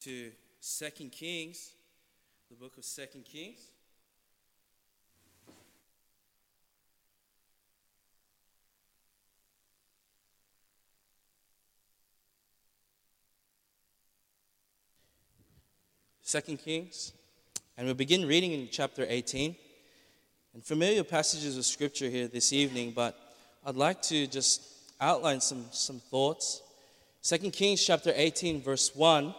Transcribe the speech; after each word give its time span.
to 0.00 0.30
Second 0.60 1.12
Kings, 1.12 1.74
the 2.48 2.56
book 2.56 2.78
of 2.78 2.84
Second 2.86 3.26
Kings. 3.26 3.60
Second 16.22 16.58
Kings, 16.58 17.12
and 17.76 17.84
we'll 17.84 17.94
begin 17.94 18.26
reading 18.26 18.52
in 18.52 18.68
chapter 18.70 19.04
18. 19.06 19.54
And 20.54 20.64
familiar 20.64 21.04
passages 21.04 21.58
of 21.58 21.66
scripture 21.66 22.08
here 22.08 22.26
this 22.26 22.54
evening, 22.54 22.92
but 22.96 23.18
I'd 23.66 23.76
like 23.76 24.00
to 24.02 24.26
just 24.26 24.62
outline 24.98 25.42
some, 25.42 25.66
some 25.72 25.98
thoughts. 25.98 26.62
Second 27.20 27.52
Kings 27.52 27.84
chapter 27.84 28.14
18, 28.16 28.62
verse 28.62 28.96
1 28.96 29.34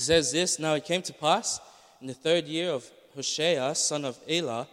says 0.00 0.32
this 0.32 0.58
Now 0.58 0.74
it 0.74 0.84
came 0.84 1.02
to 1.02 1.12
pass 1.12 1.60
in 2.00 2.06
the 2.06 2.14
third 2.14 2.46
year 2.46 2.70
of 2.70 2.88
Hoshea, 3.14 3.74
son 3.74 4.04
of 4.04 4.18
Elah, 4.28 4.68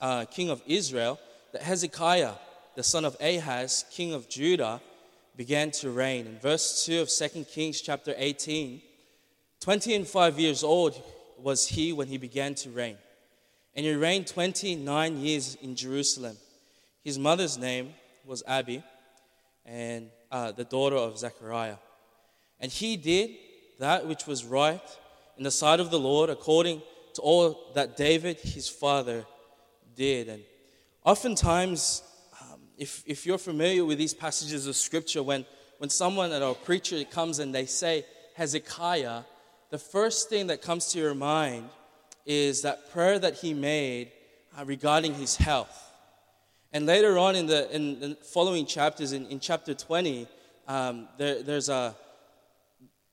uh, 0.00 0.24
king 0.26 0.50
of 0.50 0.62
Israel, 0.66 1.18
that 1.52 1.62
Hezekiah, 1.62 2.34
the 2.76 2.82
son 2.82 3.04
of 3.04 3.16
Ahaz, 3.20 3.84
king 3.90 4.12
of 4.14 4.28
Judah, 4.28 4.80
began 5.36 5.70
to 5.72 5.90
reign. 5.90 6.26
In 6.26 6.38
verse 6.38 6.84
2 6.84 7.00
of 7.00 7.10
2 7.10 7.44
Kings 7.44 7.80
chapter 7.80 8.14
18, 8.16 8.80
20 9.60 9.94
and 9.94 10.06
5 10.06 10.38
years 10.38 10.62
old 10.62 11.00
was 11.38 11.66
he 11.66 11.92
when 11.92 12.08
he 12.08 12.18
began 12.18 12.54
to 12.56 12.70
reign. 12.70 12.96
And 13.74 13.86
he 13.86 13.94
reigned 13.94 14.26
29 14.26 15.16
years 15.18 15.56
in 15.62 15.76
Jerusalem. 15.76 16.36
His 17.04 17.18
mother's 17.18 17.56
name 17.58 17.94
was 18.24 18.42
Abi, 18.46 18.82
and 19.64 20.10
uh, 20.30 20.52
the 20.52 20.64
daughter 20.64 20.96
of 20.96 21.18
Zechariah. 21.18 21.76
And 22.60 22.70
he 22.70 22.96
did 22.96 23.30
that 23.78 24.06
which 24.06 24.26
was 24.26 24.44
right 24.44 24.82
in 25.36 25.44
the 25.44 25.50
sight 25.50 25.80
of 25.80 25.90
the 25.90 25.98
Lord, 25.98 26.30
according 26.30 26.82
to 27.14 27.22
all 27.22 27.70
that 27.74 27.96
David, 27.96 28.38
his 28.38 28.68
father, 28.68 29.24
did. 29.96 30.28
And 30.28 30.42
oftentimes, 31.04 32.02
um, 32.40 32.60
if, 32.76 33.02
if 33.06 33.24
you're 33.24 33.38
familiar 33.38 33.84
with 33.84 33.98
these 33.98 34.14
passages 34.14 34.66
of 34.66 34.76
scripture, 34.76 35.22
when, 35.22 35.46
when 35.78 35.90
someone 35.90 36.32
or 36.32 36.52
a 36.52 36.54
preacher 36.54 37.02
comes 37.04 37.38
and 37.38 37.54
they 37.54 37.66
say 37.66 38.04
Hezekiah, 38.34 39.22
the 39.70 39.78
first 39.78 40.28
thing 40.28 40.48
that 40.48 40.62
comes 40.62 40.86
to 40.92 40.98
your 40.98 41.14
mind 41.14 41.68
is 42.26 42.62
that 42.62 42.90
prayer 42.92 43.18
that 43.18 43.34
he 43.34 43.54
made 43.54 44.10
uh, 44.58 44.64
regarding 44.64 45.14
his 45.14 45.36
health. 45.36 45.84
And 46.72 46.84
later 46.84 47.16
on 47.16 47.36
in 47.36 47.46
the, 47.46 47.74
in 47.74 48.00
the 48.00 48.14
following 48.16 48.66
chapters, 48.66 49.12
in, 49.12 49.26
in 49.26 49.40
chapter 49.40 49.72
20, 49.72 50.26
um, 50.66 51.08
there, 51.16 51.42
there's 51.42 51.68
a 51.68 51.96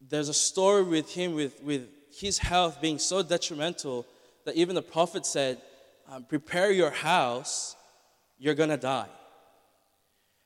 there's 0.09 0.29
a 0.29 0.33
story 0.33 0.83
with 0.83 1.11
him 1.13 1.33
with, 1.33 1.61
with 1.63 1.87
his 2.11 2.37
health 2.37 2.81
being 2.81 2.99
so 2.99 3.23
detrimental 3.23 4.05
that 4.45 4.55
even 4.55 4.75
the 4.75 4.81
prophet 4.81 5.25
said, 5.25 5.59
um, 6.09 6.23
Prepare 6.23 6.71
your 6.71 6.91
house, 6.91 7.75
you're 8.37 8.53
going 8.53 8.69
to 8.69 8.77
die. 8.77 9.07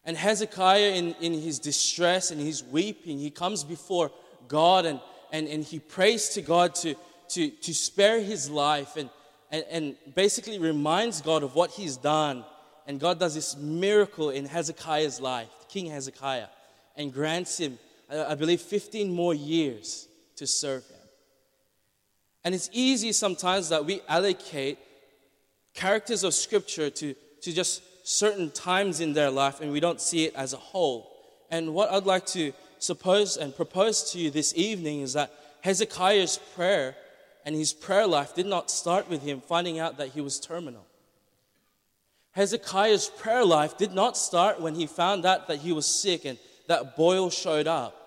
And 0.06 0.16
Hezekiah, 0.16 0.94
in, 0.94 1.14
in 1.22 1.34
his 1.34 1.60
distress 1.60 2.32
and 2.32 2.40
his 2.40 2.64
weeping, 2.64 3.20
he 3.20 3.30
comes 3.30 3.64
before 3.64 4.12
God 4.48 4.86
and, 4.86 5.00
and, 5.32 5.48
and 5.48 5.64
he 5.64 5.80
prays 5.80 6.30
to 6.30 6.42
God 6.42 6.74
to, 6.76 6.96
to, 7.30 7.50
to 7.50 7.74
spare 7.74 8.22
his 8.22 8.50
life 8.50 8.96
and, 8.96 9.10
and, 9.52 9.66
and 9.70 9.96
basically 10.16 10.58
reminds 10.58 11.22
God 11.22 11.44
of 11.44 11.54
what 11.54 11.72
he's 11.72 11.98
done. 11.98 12.46
And 12.88 13.00
God 13.00 13.20
does 13.20 13.36
this 13.36 13.56
miracle 13.58 14.30
in 14.30 14.46
Hezekiah's 14.46 15.20
life, 15.20 15.50
King 15.68 15.88
Hezekiah, 15.88 16.48
and 16.96 17.14
grants 17.14 17.60
him 17.60 17.78
Uh, 18.12 18.26
I 18.28 18.36
believe, 18.36 18.62
15 18.62 19.14
more 19.14 19.34
years 19.34 20.08
to 20.36 20.48
serve 20.48 20.86
Him. 20.88 20.98
And 22.44 22.56
it's 22.56 22.70
easy 22.72 23.12
sometimes 23.12 23.70
that 23.70 23.86
we 23.86 24.02
allocate 24.08 24.80
characters 25.74 26.24
of 26.24 26.34
Scripture 26.34 26.90
to, 26.90 27.14
to 27.42 27.54
just 27.54 27.84
certain 28.08 28.50
times 28.50 29.02
in 29.02 29.14
their 29.14 29.30
life 29.30 29.62
and 29.62 29.72
we 29.72 29.80
don't 29.80 30.02
see 30.02 30.26
it 30.26 30.34
as 30.36 30.54
a 30.54 30.58
whole. 30.58 31.12
And 31.52 31.74
what 31.74 31.92
I'd 31.92 32.06
like 32.06 32.26
to 32.28 32.54
suppose 32.80 33.38
and 33.38 33.56
propose 33.56 34.12
to 34.12 34.20
you 34.20 34.32
this 34.32 34.54
evening 34.56 35.02
is 35.02 35.14
that 35.14 35.32
Hezekiah's 35.62 36.40
prayer 36.56 36.96
and 37.46 37.56
his 37.56 37.74
prayer 37.74 38.08
life 38.08 38.34
did 38.34 38.46
not 38.46 38.72
start 38.72 39.10
with 39.10 39.22
him 39.22 39.42
finding 39.42 39.80
out 39.80 39.98
that 39.98 40.10
he 40.10 40.22
was 40.22 40.40
terminal. 40.40 40.86
Hezekiah's 42.32 43.10
prayer 43.10 43.44
life 43.44 43.78
did 43.78 43.92
not 43.92 44.18
start 44.18 44.62
when 44.62 44.76
he 44.76 44.88
found 44.88 45.26
out 45.26 45.48
that 45.48 45.60
he 45.60 45.72
was 45.72 45.86
sick 45.86 46.26
and 46.26 46.38
that 46.68 46.96
boil 46.96 47.30
showed 47.30 47.68
up. 47.68 47.99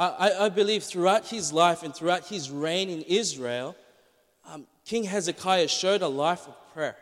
I, 0.00 0.46
I 0.46 0.48
believe 0.48 0.82
throughout 0.82 1.26
his 1.26 1.52
life 1.52 1.82
and 1.82 1.94
throughout 1.94 2.26
his 2.26 2.50
reign 2.50 2.88
in 2.88 3.02
Israel, 3.02 3.76
um, 4.50 4.66
King 4.86 5.04
Hezekiah 5.04 5.68
showed 5.68 6.00
a 6.00 6.08
life 6.08 6.48
of 6.48 6.54
prayer. 6.72 6.96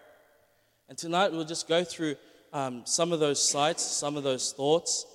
And 0.88 0.98
tonight 0.98 1.30
we'll 1.30 1.44
just 1.44 1.68
go 1.68 1.84
through 1.84 2.16
um, 2.52 2.82
some 2.86 3.12
of 3.12 3.20
those 3.20 3.40
sites, 3.40 3.84
some 3.84 4.16
of 4.16 4.24
those 4.24 4.50
thoughts. 4.50 5.06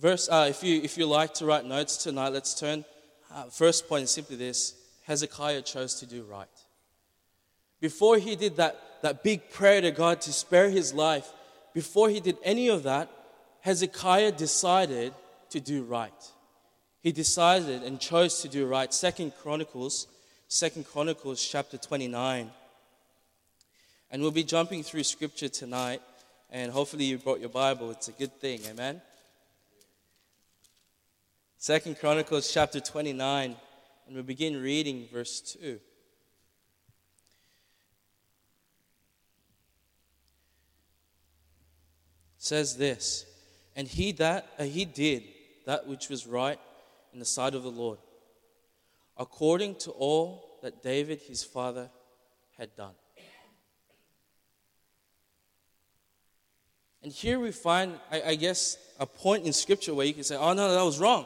Verse, 0.00 0.28
uh, 0.28 0.46
if, 0.50 0.64
you, 0.64 0.82
if 0.82 0.98
you 0.98 1.06
like 1.06 1.32
to 1.34 1.46
write 1.46 1.64
notes 1.64 1.96
tonight, 1.96 2.30
let's 2.30 2.58
turn. 2.58 2.84
Uh, 3.32 3.44
first 3.44 3.88
point 3.88 4.02
is 4.02 4.10
simply 4.10 4.34
this 4.34 4.74
Hezekiah 5.04 5.62
chose 5.62 5.94
to 6.00 6.06
do 6.06 6.24
right. 6.24 6.48
Before 7.80 8.18
he 8.18 8.34
did 8.34 8.56
that, 8.56 8.80
that 9.02 9.22
big 9.22 9.48
prayer 9.50 9.80
to 9.80 9.92
God 9.92 10.20
to 10.22 10.32
spare 10.32 10.70
his 10.70 10.92
life, 10.92 11.30
before 11.72 12.08
he 12.08 12.18
did 12.18 12.36
any 12.42 12.68
of 12.68 12.82
that, 12.82 13.08
Hezekiah 13.60 14.32
decided 14.32 15.12
to 15.50 15.60
do 15.60 15.82
right. 15.82 16.12
He 17.02 17.12
decided 17.12 17.82
and 17.82 17.98
chose 18.00 18.42
to 18.42 18.48
do 18.48 18.66
right. 18.66 18.92
Second 18.92 19.32
Chronicles, 19.42 20.06
Second 20.48 20.86
Chronicles 20.86 21.42
chapter 21.42 21.78
29. 21.78 22.50
And 24.10 24.22
we'll 24.22 24.30
be 24.30 24.44
jumping 24.44 24.82
through 24.82 25.04
scripture 25.04 25.48
tonight, 25.48 26.02
and 26.50 26.72
hopefully 26.72 27.04
you 27.04 27.18
brought 27.18 27.40
your 27.40 27.48
Bible. 27.48 27.90
It's 27.90 28.08
a 28.08 28.12
good 28.12 28.32
thing, 28.40 28.60
amen. 28.68 29.00
Second 31.58 31.98
Chronicles 32.00 32.52
chapter 32.52 32.80
29, 32.80 33.54
and 34.06 34.14
we'll 34.14 34.24
begin 34.24 34.60
reading 34.60 35.06
verse 35.12 35.40
2. 35.40 35.78
says 42.40 42.78
this, 42.78 43.26
and 43.76 43.86
he 43.86 44.12
that 44.12 44.46
uh, 44.58 44.64
he 44.64 44.86
did 44.86 45.22
that 45.66 45.86
which 45.86 46.08
was 46.08 46.26
right 46.26 46.58
in 47.12 47.18
the 47.18 47.24
sight 47.24 47.54
of 47.54 47.62
the 47.62 47.70
Lord, 47.70 47.98
according 49.16 49.76
to 49.76 49.90
all 49.90 50.58
that 50.62 50.82
David 50.82 51.20
his 51.20 51.42
father 51.42 51.90
had 52.58 52.74
done. 52.76 52.94
And 57.02 57.12
here 57.12 57.38
we 57.38 57.50
find, 57.50 57.94
I, 58.12 58.22
I, 58.22 58.34
guess, 58.34 58.76
a 58.98 59.06
point 59.06 59.46
in 59.46 59.54
Scripture 59.54 59.94
where 59.94 60.04
you 60.04 60.12
can 60.12 60.24
say, 60.24 60.36
oh, 60.36 60.52
no, 60.52 60.74
that 60.74 60.84
was 60.84 60.98
wrong. 60.98 61.24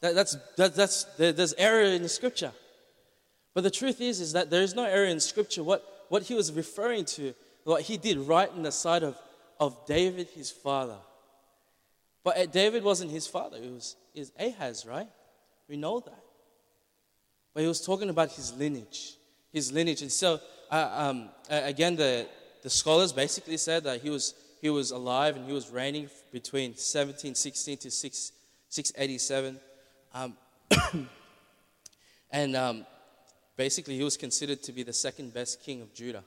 That, 0.00 0.14
that's, 0.14 0.36
that, 0.56 0.76
that's, 0.76 1.04
there's 1.16 1.54
error 1.54 1.82
in 1.82 2.02
the 2.02 2.08
Scripture. 2.08 2.52
But 3.52 3.64
the 3.64 3.70
truth 3.70 4.00
is, 4.00 4.20
is 4.20 4.32
that 4.34 4.50
there 4.50 4.62
is 4.62 4.76
no 4.76 4.84
error 4.84 5.06
in 5.06 5.18
Scripture. 5.18 5.64
What, 5.64 5.84
what 6.08 6.22
he 6.22 6.34
was 6.34 6.52
referring 6.52 7.04
to, 7.06 7.34
what 7.64 7.82
he 7.82 7.96
did 7.96 8.18
right 8.18 8.50
in 8.54 8.62
the 8.62 8.70
sight 8.70 9.02
of, 9.02 9.16
of 9.58 9.86
David, 9.86 10.28
his 10.28 10.52
father. 10.52 10.98
But 12.26 12.50
David 12.50 12.82
wasn't 12.82 13.12
his 13.12 13.28
father, 13.28 13.56
it 13.56 13.70
was, 13.70 13.94
his 14.12 14.32
Ahaz, 14.36 14.84
right? 14.84 15.08
We 15.68 15.76
know 15.76 16.00
that. 16.00 16.24
But 17.54 17.60
he 17.60 17.68
was 17.68 17.80
talking 17.86 18.10
about 18.10 18.32
his 18.32 18.52
lineage. 18.54 19.14
His 19.52 19.70
lineage. 19.70 20.02
And 20.02 20.10
so, 20.10 20.40
uh, 20.68 20.90
um, 20.92 21.28
again, 21.48 21.94
the, 21.94 22.26
the 22.64 22.68
scholars 22.68 23.12
basically 23.12 23.56
said 23.58 23.84
that 23.84 24.00
he 24.00 24.10
was, 24.10 24.34
he 24.60 24.70
was 24.70 24.90
alive 24.90 25.36
and 25.36 25.46
he 25.46 25.52
was 25.52 25.70
reigning 25.70 26.10
between 26.32 26.70
1716 26.70 27.78
to 27.78 27.90
6, 27.92 28.32
687. 28.70 29.60
Um, 30.12 30.36
and 32.32 32.56
um, 32.56 32.86
basically, 33.56 33.96
he 33.96 34.02
was 34.02 34.16
considered 34.16 34.64
to 34.64 34.72
be 34.72 34.82
the 34.82 34.92
second 34.92 35.32
best 35.32 35.62
king 35.62 35.80
of 35.80 35.94
Judah. 35.94 36.24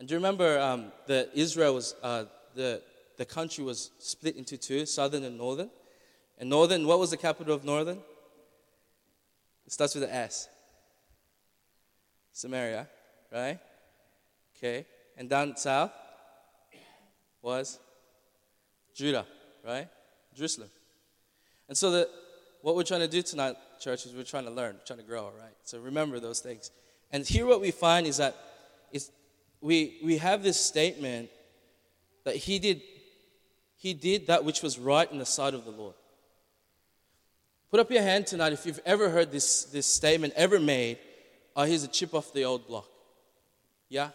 And 0.00 0.08
do 0.08 0.14
you 0.14 0.18
remember 0.18 0.58
um, 0.58 0.90
that 1.06 1.30
Israel 1.32 1.74
was 1.74 1.94
uh, 2.02 2.24
the 2.56 2.82
the 3.18 3.26
country 3.26 3.64
was 3.64 3.90
split 3.98 4.36
into 4.36 4.56
two, 4.56 4.86
southern 4.86 5.24
and 5.24 5.36
northern. 5.36 5.68
And 6.38 6.48
northern, 6.48 6.86
what 6.86 7.00
was 7.00 7.10
the 7.10 7.16
capital 7.16 7.52
of 7.52 7.64
northern? 7.64 7.98
It 9.66 9.72
starts 9.72 9.94
with 9.94 10.04
an 10.04 10.10
S. 10.10 10.48
Samaria, 12.32 12.88
right? 13.32 13.58
Okay. 14.56 14.86
And 15.16 15.28
down 15.28 15.56
south 15.56 15.90
was 17.42 17.80
Judah, 18.94 19.26
right? 19.66 19.88
Jerusalem. 20.34 20.70
And 21.68 21.76
so 21.76 21.90
the, 21.90 22.08
what 22.62 22.76
we're 22.76 22.84
trying 22.84 23.00
to 23.00 23.08
do 23.08 23.20
tonight, 23.20 23.56
church, 23.80 24.06
is 24.06 24.14
we're 24.14 24.22
trying 24.22 24.44
to 24.44 24.52
learn, 24.52 24.76
trying 24.86 25.00
to 25.00 25.04
grow, 25.04 25.24
right? 25.24 25.54
So 25.64 25.80
remember 25.80 26.20
those 26.20 26.38
things. 26.38 26.70
And 27.10 27.26
here 27.26 27.46
what 27.46 27.60
we 27.60 27.72
find 27.72 28.06
is 28.06 28.18
that 28.18 28.36
we, 29.60 29.98
we 30.04 30.18
have 30.18 30.44
this 30.44 30.60
statement 30.60 31.30
that 32.24 32.36
he 32.36 32.60
did 32.60 32.80
he 33.78 33.94
did 33.94 34.26
that 34.26 34.44
which 34.44 34.60
was 34.60 34.78
right 34.78 35.10
in 35.10 35.18
the 35.18 35.26
sight 35.26 35.54
of 35.54 35.64
the 35.64 35.70
Lord. 35.70 35.94
Put 37.70 37.80
up 37.80 37.90
your 37.90 38.02
hand 38.02 38.26
tonight 38.26 38.52
if 38.52 38.66
you've 38.66 38.80
ever 38.84 39.08
heard 39.08 39.30
this, 39.30 39.64
this 39.64 39.86
statement 39.86 40.32
ever 40.36 40.58
made. 40.58 40.98
Oh, 41.54 41.62
here's 41.62 41.84
a 41.84 41.88
chip 41.88 42.12
off 42.12 42.32
the 42.32 42.44
old 42.44 42.66
block. 42.66 42.88
Yeah? 43.88 44.10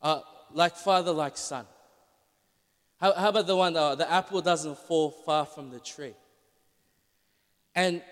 Uh, 0.00 0.20
like 0.52 0.76
father, 0.76 1.10
like 1.10 1.36
son. 1.36 1.66
How, 3.00 3.12
how 3.12 3.30
about 3.30 3.48
the 3.48 3.56
one, 3.56 3.76
uh, 3.76 3.96
the 3.96 4.10
apple 4.10 4.40
doesn't 4.40 4.78
fall 4.78 5.10
far 5.10 5.46
from 5.46 5.70
the 5.70 5.80
tree? 5.80 6.14
And 7.74 8.02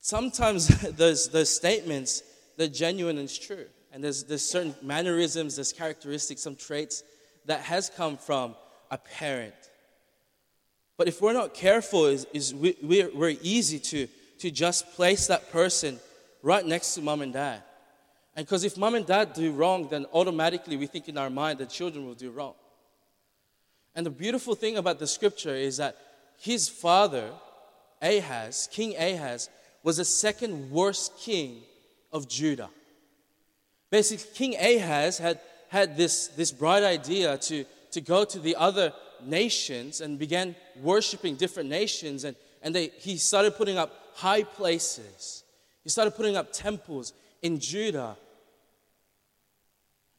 sometimes 0.00 0.68
those, 0.96 1.28
those 1.28 1.54
statements, 1.54 2.22
they're 2.56 2.68
genuine 2.68 3.18
and 3.18 3.24
it's 3.24 3.38
true. 3.38 3.66
And 3.92 4.02
there's, 4.02 4.24
there's 4.24 4.42
certain 4.44 4.74
mannerisms, 4.80 5.56
there's 5.56 5.72
characteristics, 5.72 6.40
some 6.40 6.56
traits 6.56 7.02
that 7.44 7.60
has 7.60 7.90
come 7.90 8.16
from 8.16 8.54
a 8.92 8.98
parent. 8.98 9.54
But 10.96 11.08
if 11.08 11.20
we're 11.20 11.32
not 11.32 11.54
careful, 11.54 12.04
is, 12.04 12.26
is 12.32 12.54
we, 12.54 12.76
we're, 12.82 13.10
we're 13.12 13.36
easy 13.42 13.80
to, 13.80 14.06
to 14.38 14.50
just 14.50 14.92
place 14.92 15.26
that 15.26 15.50
person 15.50 15.98
right 16.42 16.64
next 16.64 16.94
to 16.94 17.00
mom 17.00 17.22
and 17.22 17.32
dad. 17.32 17.62
And 18.36 18.46
because 18.46 18.64
if 18.64 18.76
mom 18.76 18.94
and 18.94 19.06
dad 19.06 19.32
do 19.32 19.50
wrong, 19.52 19.88
then 19.88 20.06
automatically 20.12 20.76
we 20.76 20.86
think 20.86 21.08
in 21.08 21.18
our 21.18 21.30
mind 21.30 21.58
that 21.58 21.70
children 21.70 22.06
will 22.06 22.14
do 22.14 22.30
wrong. 22.30 22.54
And 23.94 24.06
the 24.06 24.10
beautiful 24.10 24.54
thing 24.54 24.76
about 24.76 24.98
the 24.98 25.06
scripture 25.06 25.54
is 25.54 25.78
that 25.78 25.96
his 26.38 26.68
father, 26.68 27.30
Ahaz, 28.00 28.68
King 28.70 28.94
Ahaz, 28.96 29.48
was 29.82 29.96
the 29.96 30.04
second 30.04 30.70
worst 30.70 31.18
king 31.18 31.62
of 32.12 32.28
Judah. 32.28 32.70
Basically, 33.90 34.24
King 34.34 34.56
Ahaz 34.56 35.18
had, 35.18 35.40
had 35.68 35.96
this, 35.96 36.28
this 36.28 36.52
bright 36.52 36.82
idea 36.82 37.36
to, 37.38 37.64
to 37.92 38.00
go 38.00 38.24
to 38.24 38.38
the 38.38 38.56
other 38.56 38.92
nations 39.24 40.00
and 40.00 40.18
began 40.18 40.54
worshiping 40.80 41.36
different 41.36 41.68
nations. 41.68 42.24
And, 42.24 42.36
and 42.62 42.74
they, 42.74 42.88
he 42.98 43.16
started 43.16 43.56
putting 43.56 43.78
up 43.78 43.92
high 44.14 44.42
places, 44.42 45.44
he 45.82 45.88
started 45.88 46.12
putting 46.12 46.36
up 46.36 46.52
temples 46.52 47.12
in 47.40 47.58
Judah. 47.58 48.16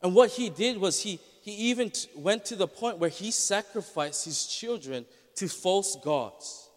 And 0.01 0.13
what 0.13 0.31
he 0.31 0.49
did 0.49 0.77
was 0.77 1.01
he, 1.01 1.19
he 1.41 1.51
even 1.69 1.89
t- 1.89 2.09
went 2.15 2.43
to 2.45 2.57
the 2.57 2.67
point 2.67 2.97
where 2.97 3.09
he 3.09 3.31
sacrificed 3.31 4.25
his 4.25 4.45
children 4.45 5.05
to 5.35 5.47
false 5.47 5.95
gods. 6.03 6.69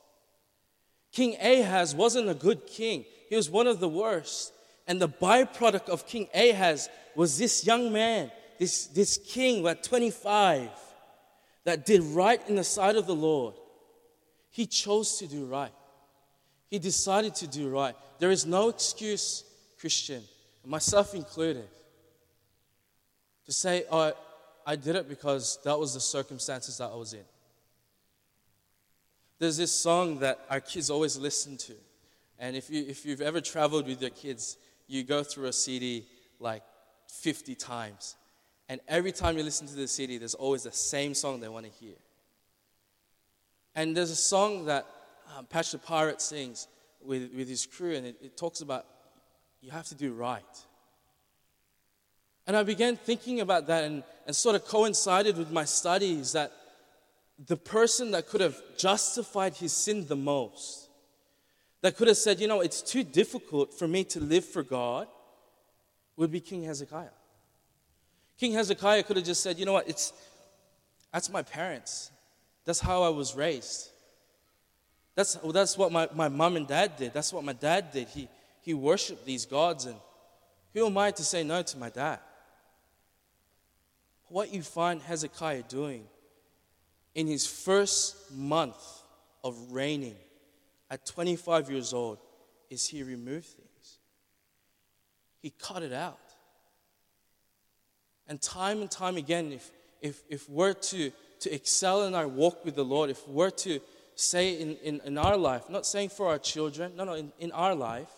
King 1.11 1.37
Ahaz 1.41 1.95
wasn't 1.95 2.29
a 2.29 2.35
good 2.35 2.67
king, 2.67 3.05
he 3.29 3.35
was 3.35 3.51
one 3.51 3.67
of 3.67 3.81
the 3.81 3.89
worst. 3.89 4.53
And 4.87 5.01
the 5.01 5.09
byproduct 5.09 5.89
of 5.89 6.07
King 6.07 6.29
Ahaz 6.33 6.89
was 7.17 7.39
this 7.39 7.67
young 7.67 7.93
man, 7.93 8.31
this, 8.59 8.87
this 8.87 9.19
king 9.19 9.67
at 9.67 9.83
25, 9.83 10.71
that 11.67 11.85
did 11.85 12.01
right 12.01 12.41
in 12.49 12.55
the 12.55 12.65
sight 12.65 12.95
of 12.95 13.07
the 13.09 13.15
Lord. 13.15 13.55
He 14.51 14.67
chose 14.67 15.19
to 15.19 15.27
do 15.27 15.47
right. 15.47 15.73
He 16.69 16.79
decided 16.79 17.35
to 17.37 17.49
do 17.49 17.69
right. 17.69 17.97
There 18.21 18.31
is 18.31 18.47
no 18.47 18.69
excuse, 18.69 19.43
Christian, 19.81 20.23
myself 20.65 21.13
included, 21.13 21.67
to 23.47 23.53
say, 23.53 23.85
oh, 23.91 24.13
I 24.65 24.77
did 24.77 24.95
it 24.95 25.09
because 25.09 25.59
that 25.65 25.77
was 25.77 25.93
the 25.93 26.01
circumstances 26.01 26.79
that 26.79 26.91
I 26.93 26.95
was 26.95 27.15
in. 27.15 27.25
There's 29.41 29.57
this 29.57 29.73
song 29.73 30.21
that 30.21 30.39
our 30.49 30.61
kids 30.61 30.89
always 30.89 31.19
listen 31.19 31.57
to. 31.57 31.75
And 32.39 32.55
if, 32.55 32.71
you, 32.71 32.85
if 32.89 33.05
you've 33.05 33.21
ever 33.21 33.41
traveled 33.41 33.89
with 33.89 34.01
your 34.01 34.11
kids, 34.11 34.57
you 34.87 35.03
go 35.03 35.25
through 35.25 35.47
a 35.47 35.53
CD 35.53 36.07
like 36.39 36.63
50 37.09 37.57
times. 37.57 38.15
And 38.69 38.81
every 38.89 39.13
time 39.13 39.37
you 39.39 39.45
listen 39.45 39.67
to 39.69 39.75
the 39.75 39.87
CD, 39.87 40.19
there's 40.19 40.35
always 40.35 40.65
the 40.65 40.73
same 40.73 41.15
song 41.15 41.41
they 41.41 41.49
want 41.49 41.67
to 41.67 41.73
hear. 41.73 41.95
And 43.75 43.97
there's 43.97 44.11
a 44.11 44.17
song 44.17 44.67
that 44.67 44.87
um, 45.37 45.47
Patch 45.47 45.73
the 45.73 45.79
Pirate 45.79 46.21
sings 46.21 46.67
with, 47.01 47.33
with 47.35 47.49
his 47.49 47.67
crew, 47.67 47.95
and 47.95 48.07
it, 48.07 48.17
it 48.23 48.37
talks 48.37 48.61
about 48.61 48.87
you 49.61 49.71
have 49.71 49.87
to 49.89 49.95
do 49.95 50.13
right. 50.13 50.43
And 52.47 52.57
I 52.57 52.63
began 52.63 52.97
thinking 52.97 53.41
about 53.41 53.67
that 53.67 53.85
and, 53.85 54.03
and 54.27 54.35
sort 54.35 54.57
of 54.57 54.65
coincided 54.65 55.37
with 55.37 55.51
my 55.51 55.65
studies 55.65 56.33
that 56.33 56.53
the 57.45 57.57
person 57.57 58.13
that 58.13 58.29
could 58.29 58.41
have 58.41 58.57
justified 58.77 59.55
his 59.57 59.73
sin 59.73 60.07
the 60.07 60.17
most, 60.17 60.89
that 61.83 61.97
could 61.97 62.09
have 62.09 62.17
said, 62.17 62.41
you 62.41 62.49
know, 62.49 62.61
it's 62.61 62.83
too 62.83 63.03
difficult 63.03 63.75
for 63.75 63.87
me 63.87 64.05
to 64.05 64.21
live 64.21 64.45
for 64.45 64.63
God, 64.63 65.09
would 66.17 66.31
be 66.31 66.41
King 66.41 66.63
Hezekiah. 66.63 67.09
King 68.39 68.53
Hezekiah 68.53 69.03
could 69.03 69.17
have 69.17 69.25
just 69.25 69.43
said, 69.43 69.59
you 69.59 69.65
know 69.65 69.73
what, 69.73 69.89
it's 69.89 70.13
that's 71.13 71.31
my 71.31 71.43
parents. 71.43 72.11
That's 72.65 72.81
how 72.81 73.03
I 73.03 73.09
was 73.09 73.35
raised. 73.35 73.91
That's, 75.15 75.35
that's 75.35 75.79
what 75.79 75.91
my, 75.93 76.09
my 76.15 76.29
mom 76.29 76.57
and 76.57 76.69
dad 76.69 76.97
did. 76.99 77.15
That's 77.15 77.33
what 77.33 77.43
my 77.43 77.55
dad 77.55 77.93
did. 77.93 78.09
He, 78.09 78.29
he 78.61 78.75
worshiped 78.75 79.25
these 79.25 79.47
gods, 79.47 79.87
and 79.87 79.97
who 80.75 80.85
am 80.85 80.99
I 80.99 81.11
to 81.13 81.25
say 81.25 81.43
no 81.43 81.63
to 81.63 81.79
my 81.79 81.89
dad? 81.89 82.19
What 84.29 84.53
you 84.53 84.63
find 84.63 85.01
Hezekiah 85.01 85.63
doing 85.69 86.05
in 87.15 87.27
his 87.27 87.47
first 87.47 88.31
month 88.31 88.77
of 89.43 89.57
reigning 89.73 90.17
at 90.91 91.07
25 91.07 91.71
years 91.71 91.95
old 91.95 92.19
is 92.69 92.87
he 92.87 93.03
removed 93.03 93.47
things. 93.47 93.99
He 95.41 95.51
cut 95.51 95.83
it 95.83 95.93
out. 95.93 96.19
And 98.29 98.41
time 98.41 98.81
and 98.81 98.91
time 98.91 99.17
again, 99.17 99.53
if, 99.53 99.71
if, 100.01 100.23
if 100.29 100.49
we're 100.49 100.73
to, 100.73 101.13
to 101.41 101.55
excel 101.55 102.05
in 102.05 102.15
our 102.15 102.27
walk 102.27 102.65
with 102.65 102.75
the 102.75 102.85
Lord, 102.85 103.11
if 103.11 103.27
we're 103.29 103.51
to 103.51 103.81
say 104.15 104.61
in, 104.61 104.77
in, 104.77 105.01
in 105.05 105.19
our 105.19 105.37
life, 105.37 105.69
not 105.69 105.87
saying 105.87 106.09
for 106.09 106.29
our 106.29 106.39
children, 106.39 106.93
no, 106.97 107.05
no, 107.05 107.15
in, 107.15 107.33
in 107.39 107.53
our 107.53 107.75
life, 107.75 108.11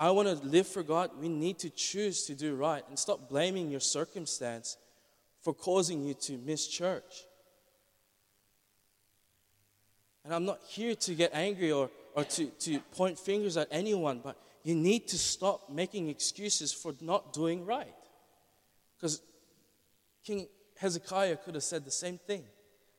I 0.00 0.10
want 0.10 0.28
to 0.28 0.34
live 0.46 0.66
for 0.66 0.82
God, 0.82 1.10
we 1.20 1.28
need 1.28 1.58
to 1.60 1.70
choose 1.70 2.26
to 2.26 2.34
do 2.34 2.56
right 2.56 2.82
and 2.88 2.98
stop 2.98 3.28
blaming 3.28 3.70
your 3.70 3.80
circumstance 3.80 4.76
for 5.42 5.54
causing 5.54 6.04
you 6.04 6.14
to 6.14 6.38
miss 6.38 6.66
church. 6.66 7.24
And 10.24 10.34
I'm 10.34 10.46
not 10.46 10.60
here 10.66 10.94
to 10.94 11.14
get 11.14 11.30
angry 11.34 11.70
or, 11.70 11.90
or 12.14 12.24
to, 12.24 12.46
to 12.46 12.80
point 12.96 13.18
fingers 13.18 13.56
at 13.56 13.68
anyone, 13.70 14.20
but 14.24 14.36
you 14.62 14.74
need 14.74 15.06
to 15.08 15.18
stop 15.18 15.70
making 15.70 16.08
excuses 16.08 16.72
for 16.72 16.94
not 17.00 17.32
doing 17.32 17.66
right. 17.66 17.94
Because 19.04 19.20
King 20.24 20.48
Hezekiah 20.78 21.36
could 21.36 21.56
have 21.56 21.62
said 21.62 21.84
the 21.84 21.90
same 21.90 22.16
thing, 22.16 22.42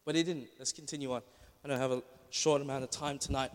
but 0.05 0.13
he 0.13 0.21
didn't. 0.21 0.49
Let's 0.59 0.71
continue 0.71 1.11
on. 1.11 1.23
I 1.63 1.67
don't 1.67 1.79
have 1.79 1.93
a 1.93 2.03
short 2.29 2.61
amount 2.61 2.83
of 2.83 2.91
time 2.91 3.17
tonight. 3.17 3.49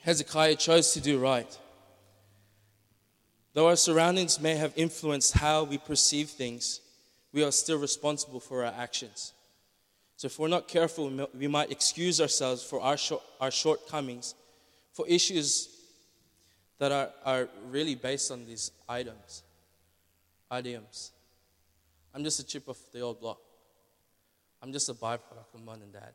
Hezekiah 0.00 0.56
chose 0.56 0.92
to 0.94 1.00
do 1.00 1.20
right. 1.20 1.56
Though 3.52 3.68
our 3.68 3.76
surroundings 3.76 4.40
may 4.40 4.56
have 4.56 4.72
influenced 4.74 5.34
how 5.34 5.62
we 5.62 5.78
perceive 5.78 6.30
things, 6.30 6.80
we 7.32 7.44
are 7.44 7.52
still 7.52 7.78
responsible 7.78 8.40
for 8.40 8.64
our 8.64 8.74
actions. 8.76 9.34
So, 10.16 10.26
if 10.26 10.36
we're 10.36 10.48
not 10.48 10.66
careful, 10.66 11.28
we 11.32 11.46
might 11.46 11.70
excuse 11.70 12.20
ourselves 12.20 12.64
for 12.64 12.80
our, 12.80 12.96
short, 12.96 13.22
our 13.40 13.52
shortcomings, 13.52 14.34
for 14.92 15.06
issues 15.06 15.68
that 16.80 16.90
are, 16.90 17.10
are 17.24 17.48
really 17.70 17.94
based 17.94 18.32
on 18.32 18.46
these 18.46 18.72
items 18.88 19.44
idioms. 20.52 21.12
I'm 22.14 22.24
just 22.24 22.40
a 22.40 22.46
chip 22.46 22.68
of 22.68 22.78
the 22.92 23.00
old 23.00 23.20
block. 23.20 23.38
I'm 24.62 24.72
just 24.72 24.88
a 24.88 24.94
byproduct 24.94 25.54
of 25.54 25.64
mom 25.64 25.82
and 25.82 25.92
dad. 25.92 26.14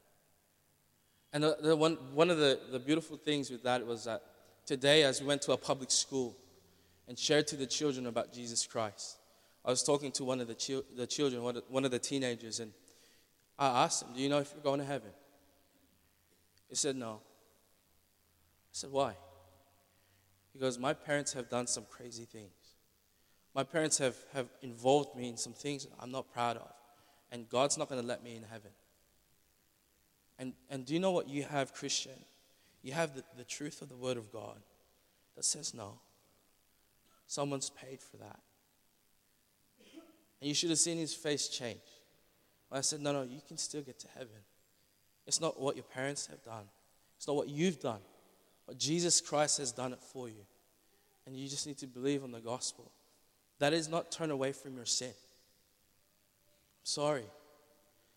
And 1.33 1.43
the, 1.43 1.57
the 1.61 1.75
one, 1.75 1.97
one 2.13 2.29
of 2.29 2.38
the, 2.38 2.59
the 2.71 2.79
beautiful 2.79 3.17
things 3.17 3.50
with 3.50 3.63
that 3.63 3.85
was 3.85 4.05
that 4.05 4.21
today, 4.65 5.03
as 5.03 5.21
we 5.21 5.27
went 5.27 5.41
to 5.43 5.53
a 5.53 5.57
public 5.57 5.91
school 5.91 6.35
and 7.07 7.17
shared 7.17 7.47
to 7.47 7.55
the 7.55 7.65
children 7.65 8.07
about 8.07 8.33
Jesus 8.33 8.65
Christ, 8.65 9.17
I 9.63 9.69
was 9.69 9.83
talking 9.83 10.11
to 10.13 10.23
one 10.23 10.41
of 10.41 10.47
the, 10.47 10.55
chi- 10.55 10.85
the 10.95 11.07
children, 11.07 11.43
one 11.43 11.57
of, 11.57 11.63
one 11.69 11.85
of 11.85 11.91
the 11.91 12.00
teenagers, 12.00 12.59
and 12.59 12.71
I 13.57 13.83
asked 13.83 14.03
him, 14.03 14.09
Do 14.15 14.21
you 14.21 14.29
know 14.29 14.39
if 14.39 14.51
you're 14.53 14.63
going 14.63 14.79
to 14.79 14.85
heaven? 14.85 15.11
He 16.67 16.75
said, 16.75 16.95
No. 16.95 17.21
I 17.21 18.73
said, 18.73 18.91
Why? 18.91 19.13
He 20.51 20.59
goes, 20.59 20.79
My 20.79 20.93
parents 20.93 21.31
have 21.33 21.50
done 21.50 21.67
some 21.67 21.85
crazy 21.89 22.25
things. 22.25 22.51
My 23.53 23.63
parents 23.63 23.98
have, 23.98 24.15
have 24.34 24.48
involved 24.62 25.15
me 25.15 25.29
in 25.29 25.38
some 25.38 25.53
things 25.53 25.88
I'm 26.00 26.12
not 26.12 26.31
proud 26.31 26.58
of. 26.58 26.72
And 27.31 27.50
God's 27.50 27.77
not 27.77 27.89
going 27.89 28.01
to 28.01 28.08
let 28.08 28.24
me 28.24 28.36
in 28.36 28.43
heaven. 28.43 28.72
And, 30.39 30.53
and 30.70 30.86
do 30.86 30.93
you 30.93 31.00
know 31.00 31.12
what 31.12 31.29
you 31.29 31.43
have, 31.43 31.74
Christian? 31.74 32.25
You 32.81 32.93
have 32.93 33.15
the, 33.15 33.24
the 33.38 33.43
truth 33.43 33.81
of 33.81 33.89
the 33.89 33.96
Word 33.96 34.17
of 34.17 34.31
God 34.31 34.58
that 35.36 35.46
says 35.46 35.74
no. 35.74 36.00
Someone's 37.27 37.70
paid 37.70 38.01
for 38.01 38.17
that. 38.17 38.39
And 40.41 40.48
you 40.48 40.53
should 40.53 40.70
have 40.72 40.79
seen 40.79 40.98
his 40.98 41.13
face 41.13 41.48
change. 41.48 41.79
I 42.72 42.81
said, 42.81 43.01
no, 43.01 43.12
no, 43.12 43.24
you 43.24 43.41
can 43.46 43.58
still 43.58 43.81
get 43.81 44.00
to 44.00 44.08
heaven. 44.15 44.29
It's 45.27 45.41
not 45.41 45.60
what 45.60 45.75
your 45.75 45.84
parents 45.84 46.27
have 46.27 46.43
done, 46.43 46.65
it's 47.17 47.27
not 47.27 47.36
what 47.36 47.50
you've 47.50 47.79
done, 47.79 48.00
but 48.65 48.77
Jesus 48.77 49.22
Christ 49.22 49.60
has 49.60 49.72
done 49.72 49.93
it 49.93 50.01
for 50.01 50.27
you. 50.27 50.46
And 51.25 51.36
you 51.36 51.48
just 51.48 51.67
need 51.67 51.77
to 51.79 51.88
believe 51.88 52.24
on 52.24 52.31
the 52.31 52.39
gospel. 52.39 52.91
That 53.61 53.73
is 53.73 53.87
not 53.87 54.11
turn 54.11 54.31
away 54.31 54.53
from 54.53 54.75
your 54.75 54.87
sin. 54.87 55.13
Sorry. 56.83 57.25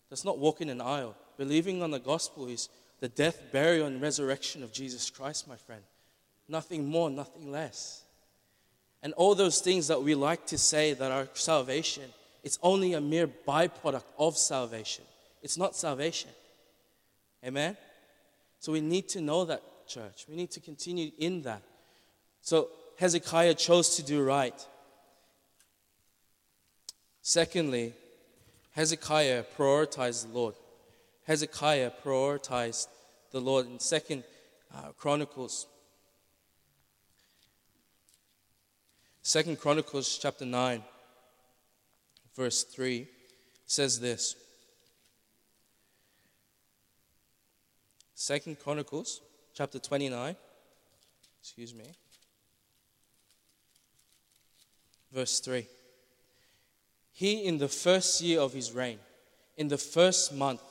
That's 0.09 0.25
not 0.25 0.39
walking 0.39 0.71
an 0.71 0.81
aisle. 0.81 1.15
Believing 1.37 1.83
on 1.83 1.91
the 1.91 1.99
gospel 1.99 2.47
is 2.47 2.67
the 2.99 3.09
death, 3.09 3.39
burial, 3.51 3.85
and 3.85 4.01
resurrection 4.01 4.63
of 4.63 4.73
Jesus 4.73 5.11
Christ, 5.11 5.47
my 5.47 5.55
friend. 5.55 5.83
Nothing 6.49 6.87
more, 6.87 7.11
nothing 7.11 7.51
less. 7.51 8.01
And 9.03 9.13
all 9.13 9.35
those 9.35 9.61
things 9.61 9.87
that 9.89 10.01
we 10.01 10.15
like 10.15 10.47
to 10.47 10.57
say 10.57 10.93
that 10.93 11.11
are 11.11 11.27
salvation, 11.35 12.05
it's 12.43 12.57
only 12.63 12.93
a 12.93 13.01
mere 13.01 13.27
byproduct 13.27 14.05
of 14.17 14.39
salvation. 14.39 15.03
It's 15.43 15.59
not 15.59 15.75
salvation. 15.75 16.31
Amen? 17.45 17.77
So 18.59 18.71
we 18.71 18.81
need 18.81 19.09
to 19.09 19.21
know 19.21 19.45
that, 19.45 19.61
church. 19.85 20.25
We 20.27 20.35
need 20.35 20.49
to 20.51 20.59
continue 20.59 21.11
in 21.19 21.43
that. 21.43 21.61
So 22.41 22.69
Hezekiah 22.97 23.53
chose 23.53 23.95
to 23.97 24.03
do 24.03 24.23
right. 24.23 24.59
Secondly, 27.27 27.91
Hezekiah 28.73 29.45
prioritized 29.57 30.27
the 30.27 30.37
Lord. 30.37 30.53
Hezekiah 31.23 31.89
prioritized 32.05 32.85
the 33.31 33.41
Lord. 33.41 33.65
In 33.65 33.79
Second 33.79 34.23
uh, 34.71 34.89
Chronicles, 34.95 35.65
Second 39.23 39.59
Chronicles 39.59 40.19
chapter 40.21 40.45
nine, 40.45 40.83
verse 42.35 42.61
three, 42.61 43.07
says 43.65 43.99
this. 43.99 44.35
Second 48.13 48.59
Chronicles 48.59 49.21
chapter 49.55 49.79
29, 49.79 50.35
excuse 51.41 51.73
me, 51.73 51.85
verse 55.11 55.39
3. 55.39 55.65
He, 57.15 57.45
in 57.45 57.59
the 57.59 57.69
first 57.69 58.19
year 58.19 58.41
of 58.41 58.51
his 58.51 58.73
reign, 58.73 58.99
in 59.55 59.69
the 59.69 59.77
first 59.77 60.33
month, 60.33 60.61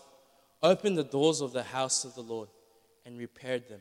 opened 0.62 0.98
the 0.98 1.02
doors 1.02 1.40
of 1.40 1.54
the 1.54 1.62
house 1.62 2.04
of 2.04 2.14
the 2.14 2.20
Lord 2.20 2.50
and 3.06 3.18
repaired 3.18 3.66
them. 3.70 3.80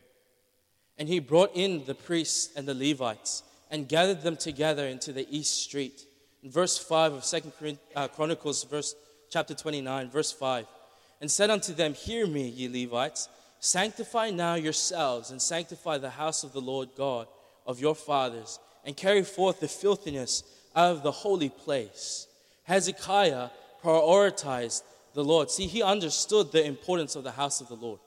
And 0.98 1.10
he 1.10 1.20
brought 1.20 1.52
in 1.54 1.84
the 1.84 1.94
priests 1.94 2.56
and 2.56 2.66
the 2.66 2.74
Levites 2.74 3.44
and 3.70 3.90
gathered 3.90 4.22
them 4.22 4.38
together 4.38 4.88
into 4.88 5.12
the 5.12 5.28
east 5.30 5.62
street. 5.62 6.06
In 6.42 6.52
verse 6.52 6.78
5 6.78 7.12
of 7.12 7.26
Second 7.26 7.52
uh, 7.98 8.08
Chronicles, 8.08 8.64
verse 8.64 8.96
chapter 9.30 9.54
29, 9.54 10.10
verse 10.10 10.32
5, 10.32 10.66
and 11.20 11.30
said 11.30 11.50
unto 11.50 11.74
them, 11.74 11.94
Hear 11.94 12.26
me, 12.26 12.48
ye 12.48 12.86
Levites, 12.86 13.28
sanctify 13.60 14.30
now 14.30 14.56
yourselves, 14.56 15.32
and 15.32 15.42
sanctify 15.42 15.98
the 15.98 16.12
house 16.12 16.46
of 16.46 16.54
the 16.54 16.62
Lord 16.62 16.90
God 16.96 17.28
of 17.68 17.82
your 17.82 17.96
fathers, 17.96 18.58
and 18.86 18.96
carry 18.96 19.24
forth 19.24 19.60
the 19.60 19.68
filthiness 19.68 20.44
out 20.74 20.92
of 20.92 21.04
the 21.04 21.12
holy 21.12 21.50
place. 21.50 22.28
Hezekiah 22.64 23.50
prioritized 23.84 24.84
the 25.14 25.24
Lord. 25.24 25.52
See, 25.52 25.68
he 25.68 25.84
understood 25.84 26.52
the 26.52 26.66
importance 26.66 27.16
of 27.16 27.24
the 27.24 27.32
house 27.32 27.62
of 27.62 27.68
the 27.68 27.76
Lord. 27.76 28.00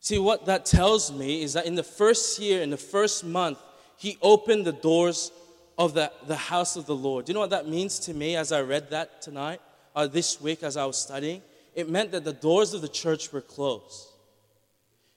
See, 0.00 0.18
what 0.18 0.46
that 0.46 0.66
tells 0.66 1.10
me 1.12 1.42
is 1.42 1.54
that 1.54 1.66
in 1.66 1.76
the 1.76 1.82
first 1.82 2.38
year, 2.38 2.60
in 2.60 2.70
the 2.70 2.76
first 2.76 3.24
month, 3.24 3.58
he 3.96 4.18
opened 4.20 4.66
the 4.66 4.72
doors 4.72 5.32
of 5.78 5.94
the, 5.94 6.12
the 6.26 6.36
house 6.36 6.76
of 6.76 6.86
the 6.86 6.94
Lord. 6.94 7.24
Do 7.24 7.30
you 7.30 7.34
know 7.34 7.40
what 7.40 7.50
that 7.50 7.68
means 7.68 7.98
to 8.00 8.14
me 8.14 8.36
as 8.36 8.52
I 8.52 8.60
read 8.60 8.90
that 8.90 9.22
tonight, 9.22 9.60
or 9.96 10.06
this 10.06 10.40
week 10.40 10.62
as 10.62 10.76
I 10.76 10.84
was 10.84 10.98
studying? 10.98 11.40
It 11.74 11.88
meant 11.88 12.12
that 12.12 12.24
the 12.24 12.32
doors 12.32 12.74
of 12.74 12.82
the 12.82 12.88
church 12.88 13.32
were 13.32 13.40
closed. 13.40 14.08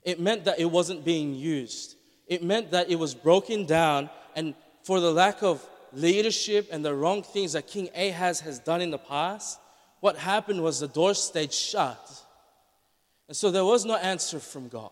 It 0.04 0.20
meant 0.20 0.46
that 0.46 0.60
it 0.60 0.72
wasn't 0.72 1.04
being 1.04 1.36
used. 1.36 1.96
It 2.28 2.42
meant 2.44 2.72
that 2.72 2.90
it 2.90 2.98
was 2.98 3.14
broken 3.14 3.66
down, 3.66 4.10
and 4.36 4.56
for 4.84 5.00
the 5.00 5.12
lack 5.12 5.44
of 5.44 5.68
leadership 5.94 6.70
and 6.72 6.84
the 6.84 6.94
wrong 6.94 7.24
things 7.24 7.54
that 7.54 7.68
King 7.68 7.90
Ahaz 7.96 8.40
has 8.42 8.60
done 8.60 8.82
in 8.82 8.92
the 8.92 8.98
past, 8.98 9.60
what 10.00 10.18
happened 10.18 10.62
was 10.62 10.80
the 10.80 10.88
door 10.88 11.14
stayed 11.14 11.54
shut. 11.54 12.24
And 13.28 13.36
so 13.36 13.52
there 13.52 13.66
was 13.66 13.86
no 13.86 13.96
answer 13.96 14.40
from 14.40 14.68
God. 14.68 14.92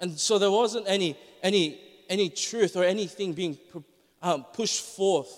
And 0.00 0.18
so 0.18 0.38
there 0.38 0.50
wasn't 0.50 0.86
any, 0.88 1.16
any, 1.42 1.80
any 2.08 2.28
truth 2.30 2.76
or 2.76 2.84
anything 2.84 3.32
being 3.32 3.58
um, 4.22 4.44
pushed 4.52 4.82
forth 4.82 5.30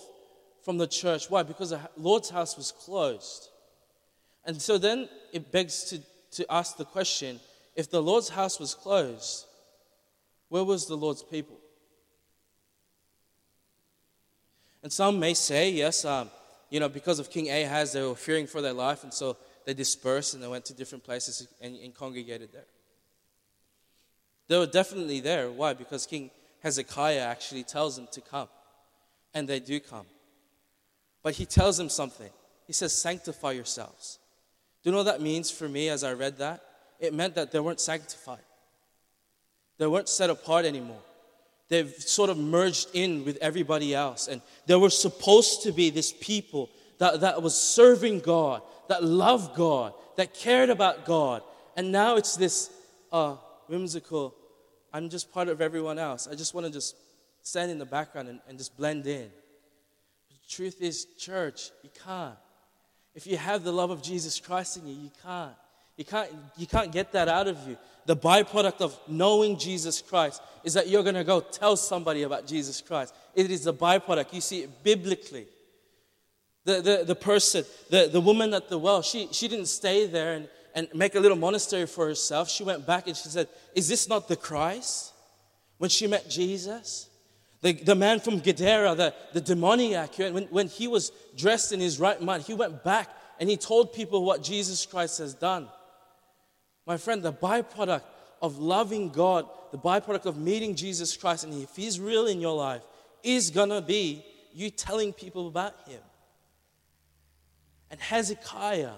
from 0.63 0.77
the 0.77 0.87
church. 0.87 1.29
Why? 1.29 1.43
Because 1.43 1.71
the 1.71 1.81
Lord's 1.97 2.29
house 2.29 2.57
was 2.57 2.71
closed. 2.71 3.49
And 4.45 4.61
so 4.61 4.77
then 4.77 5.09
it 5.31 5.51
begs 5.51 5.85
to, 5.85 5.99
to 6.31 6.51
ask 6.51 6.77
the 6.77 6.85
question 6.85 7.39
if 7.75 7.89
the 7.89 8.01
Lord's 8.01 8.29
house 8.29 8.59
was 8.59 8.73
closed, 8.73 9.45
where 10.49 10.63
was 10.63 10.87
the 10.87 10.97
Lord's 10.97 11.23
people? 11.23 11.60
And 14.83 14.91
some 14.91 15.19
may 15.19 15.33
say, 15.33 15.69
yes, 15.69 16.05
um, 16.05 16.29
you 16.69 16.79
know, 16.79 16.89
because 16.89 17.19
of 17.19 17.29
King 17.29 17.49
Ahaz, 17.49 17.93
they 17.93 18.01
were 18.01 18.15
fearing 18.15 18.47
for 18.47 18.61
their 18.61 18.73
life, 18.73 19.03
and 19.03 19.13
so 19.13 19.37
they 19.65 19.73
dispersed 19.73 20.33
and 20.33 20.41
they 20.41 20.47
went 20.47 20.65
to 20.65 20.73
different 20.73 21.03
places 21.03 21.47
and, 21.61 21.75
and 21.75 21.93
congregated 21.93 22.51
there. 22.51 22.65
They 24.47 24.57
were 24.57 24.65
definitely 24.65 25.19
there. 25.19 25.51
Why? 25.51 25.73
Because 25.73 26.05
King 26.05 26.31
Hezekiah 26.61 27.19
actually 27.19 27.63
tells 27.63 27.95
them 27.95 28.07
to 28.11 28.21
come. 28.21 28.47
And 29.33 29.47
they 29.47 29.59
do 29.59 29.79
come. 29.79 30.05
But 31.23 31.35
he 31.35 31.45
tells 31.45 31.77
them 31.77 31.89
something. 31.89 32.31
He 32.67 32.73
says, 32.73 32.99
Sanctify 32.99 33.51
yourselves. 33.51 34.19
Do 34.83 34.89
you 34.89 34.91
know 34.91 34.97
what 34.99 35.11
that 35.11 35.21
means 35.21 35.51
for 35.51 35.69
me 35.69 35.89
as 35.89 36.03
I 36.03 36.13
read 36.13 36.37
that? 36.39 36.63
It 36.99 37.13
meant 37.13 37.35
that 37.35 37.51
they 37.51 37.59
weren't 37.59 37.79
sanctified, 37.79 38.43
they 39.77 39.87
weren't 39.87 40.09
set 40.09 40.29
apart 40.29 40.65
anymore 40.65 41.01
they've 41.71 41.95
sort 41.95 42.29
of 42.29 42.37
merged 42.37 42.89
in 42.93 43.23
with 43.23 43.37
everybody 43.37 43.95
else. 43.95 44.27
And 44.27 44.41
they 44.65 44.75
were 44.75 44.89
supposed 44.89 45.63
to 45.63 45.71
be 45.71 45.89
this 45.89 46.11
people 46.11 46.69
that, 46.97 47.21
that 47.21 47.41
was 47.41 47.55
serving 47.55 48.19
God, 48.19 48.61
that 48.89 49.05
loved 49.05 49.55
God, 49.55 49.93
that 50.17 50.33
cared 50.33 50.69
about 50.69 51.05
God. 51.05 51.41
And 51.77 51.93
now 51.93 52.17
it's 52.17 52.35
this 52.35 52.69
uh, 53.09 53.37
whimsical, 53.67 54.35
I'm 54.91 55.07
just 55.07 55.31
part 55.31 55.47
of 55.47 55.61
everyone 55.61 55.97
else. 55.97 56.27
I 56.27 56.35
just 56.35 56.53
want 56.53 56.67
to 56.67 56.73
just 56.73 56.97
stand 57.41 57.71
in 57.71 57.79
the 57.79 57.85
background 57.85 58.27
and, 58.27 58.41
and 58.49 58.57
just 58.57 58.75
blend 58.75 59.07
in. 59.07 59.29
The 60.29 60.49
truth 60.49 60.81
is, 60.81 61.05
church, 61.17 61.71
you 61.83 61.89
can't. 62.05 62.35
If 63.15 63.25
you 63.25 63.37
have 63.37 63.63
the 63.63 63.71
love 63.71 63.91
of 63.91 64.03
Jesus 64.03 64.41
Christ 64.41 64.75
in 64.75 64.87
you, 64.87 64.93
you 64.93 65.11
can't. 65.23 65.55
You 65.97 66.05
can't, 66.05 66.31
you 66.57 66.67
can't 66.67 66.91
get 66.91 67.11
that 67.11 67.27
out 67.27 67.47
of 67.47 67.57
you 67.67 67.77
the 68.05 68.15
byproduct 68.15 68.81
of 68.81 68.99
knowing 69.07 69.57
Jesus 69.57 70.01
Christ 70.01 70.41
is 70.63 70.73
that 70.73 70.87
you're 70.87 71.03
going 71.03 71.15
to 71.15 71.23
go 71.23 71.39
tell 71.39 71.77
somebody 71.77 72.23
about 72.23 72.47
Jesus 72.47 72.81
Christ. 72.81 73.13
It 73.35 73.51
is 73.51 73.67
a 73.67 73.73
byproduct. 73.73 74.33
You 74.33 74.41
see 74.41 74.63
it 74.63 74.83
biblically. 74.83 75.47
The, 76.63 76.81
the, 76.81 77.03
the 77.07 77.15
person, 77.15 77.65
the, 77.89 78.09
the 78.11 78.21
woman 78.21 78.53
at 78.53 78.69
the 78.69 78.77
well, 78.77 79.01
she, 79.01 79.27
she 79.31 79.47
didn't 79.47 79.65
stay 79.67 80.05
there 80.05 80.33
and, 80.33 80.47
and 80.75 80.87
make 80.93 81.15
a 81.15 81.19
little 81.19 81.37
monastery 81.37 81.87
for 81.87 82.05
herself. 82.07 82.49
She 82.49 82.63
went 82.63 82.85
back 82.85 83.07
and 83.07 83.15
she 83.15 83.29
said, 83.29 83.47
Is 83.73 83.87
this 83.87 84.07
not 84.07 84.27
the 84.27 84.35
Christ? 84.35 85.13
When 85.77 85.89
she 85.89 86.05
met 86.05 86.29
Jesus, 86.29 87.09
the, 87.61 87.73
the 87.73 87.95
man 87.95 88.19
from 88.19 88.39
Gadara, 88.39 88.93
the, 88.93 89.13
the 89.33 89.41
demoniac, 89.41 90.15
when, 90.17 90.43
when 90.45 90.67
he 90.67 90.87
was 90.87 91.11
dressed 91.35 91.71
in 91.71 91.79
his 91.79 91.99
right 91.99 92.21
mind, 92.21 92.43
he 92.43 92.53
went 92.53 92.83
back 92.83 93.09
and 93.39 93.49
he 93.49 93.57
told 93.57 93.93
people 93.93 94.23
what 94.23 94.43
Jesus 94.43 94.85
Christ 94.85 95.17
has 95.17 95.33
done. 95.33 95.67
My 96.91 96.97
friend, 96.97 97.23
the 97.23 97.31
byproduct 97.31 98.03
of 98.41 98.59
loving 98.59 99.11
God, 99.11 99.47
the 99.71 99.77
byproduct 99.77 100.25
of 100.25 100.35
meeting 100.35 100.75
Jesus 100.75 101.15
Christ, 101.15 101.45
and 101.45 101.53
if 101.63 101.73
He's 101.73 102.01
real 102.01 102.27
in 102.27 102.41
your 102.41 102.53
life, 102.53 102.81
is 103.23 103.49
gonna 103.49 103.81
be 103.81 104.25
you 104.53 104.69
telling 104.69 105.13
people 105.13 105.47
about 105.47 105.73
Him. 105.87 106.01
And 107.89 107.97
Hezekiah 107.97 108.91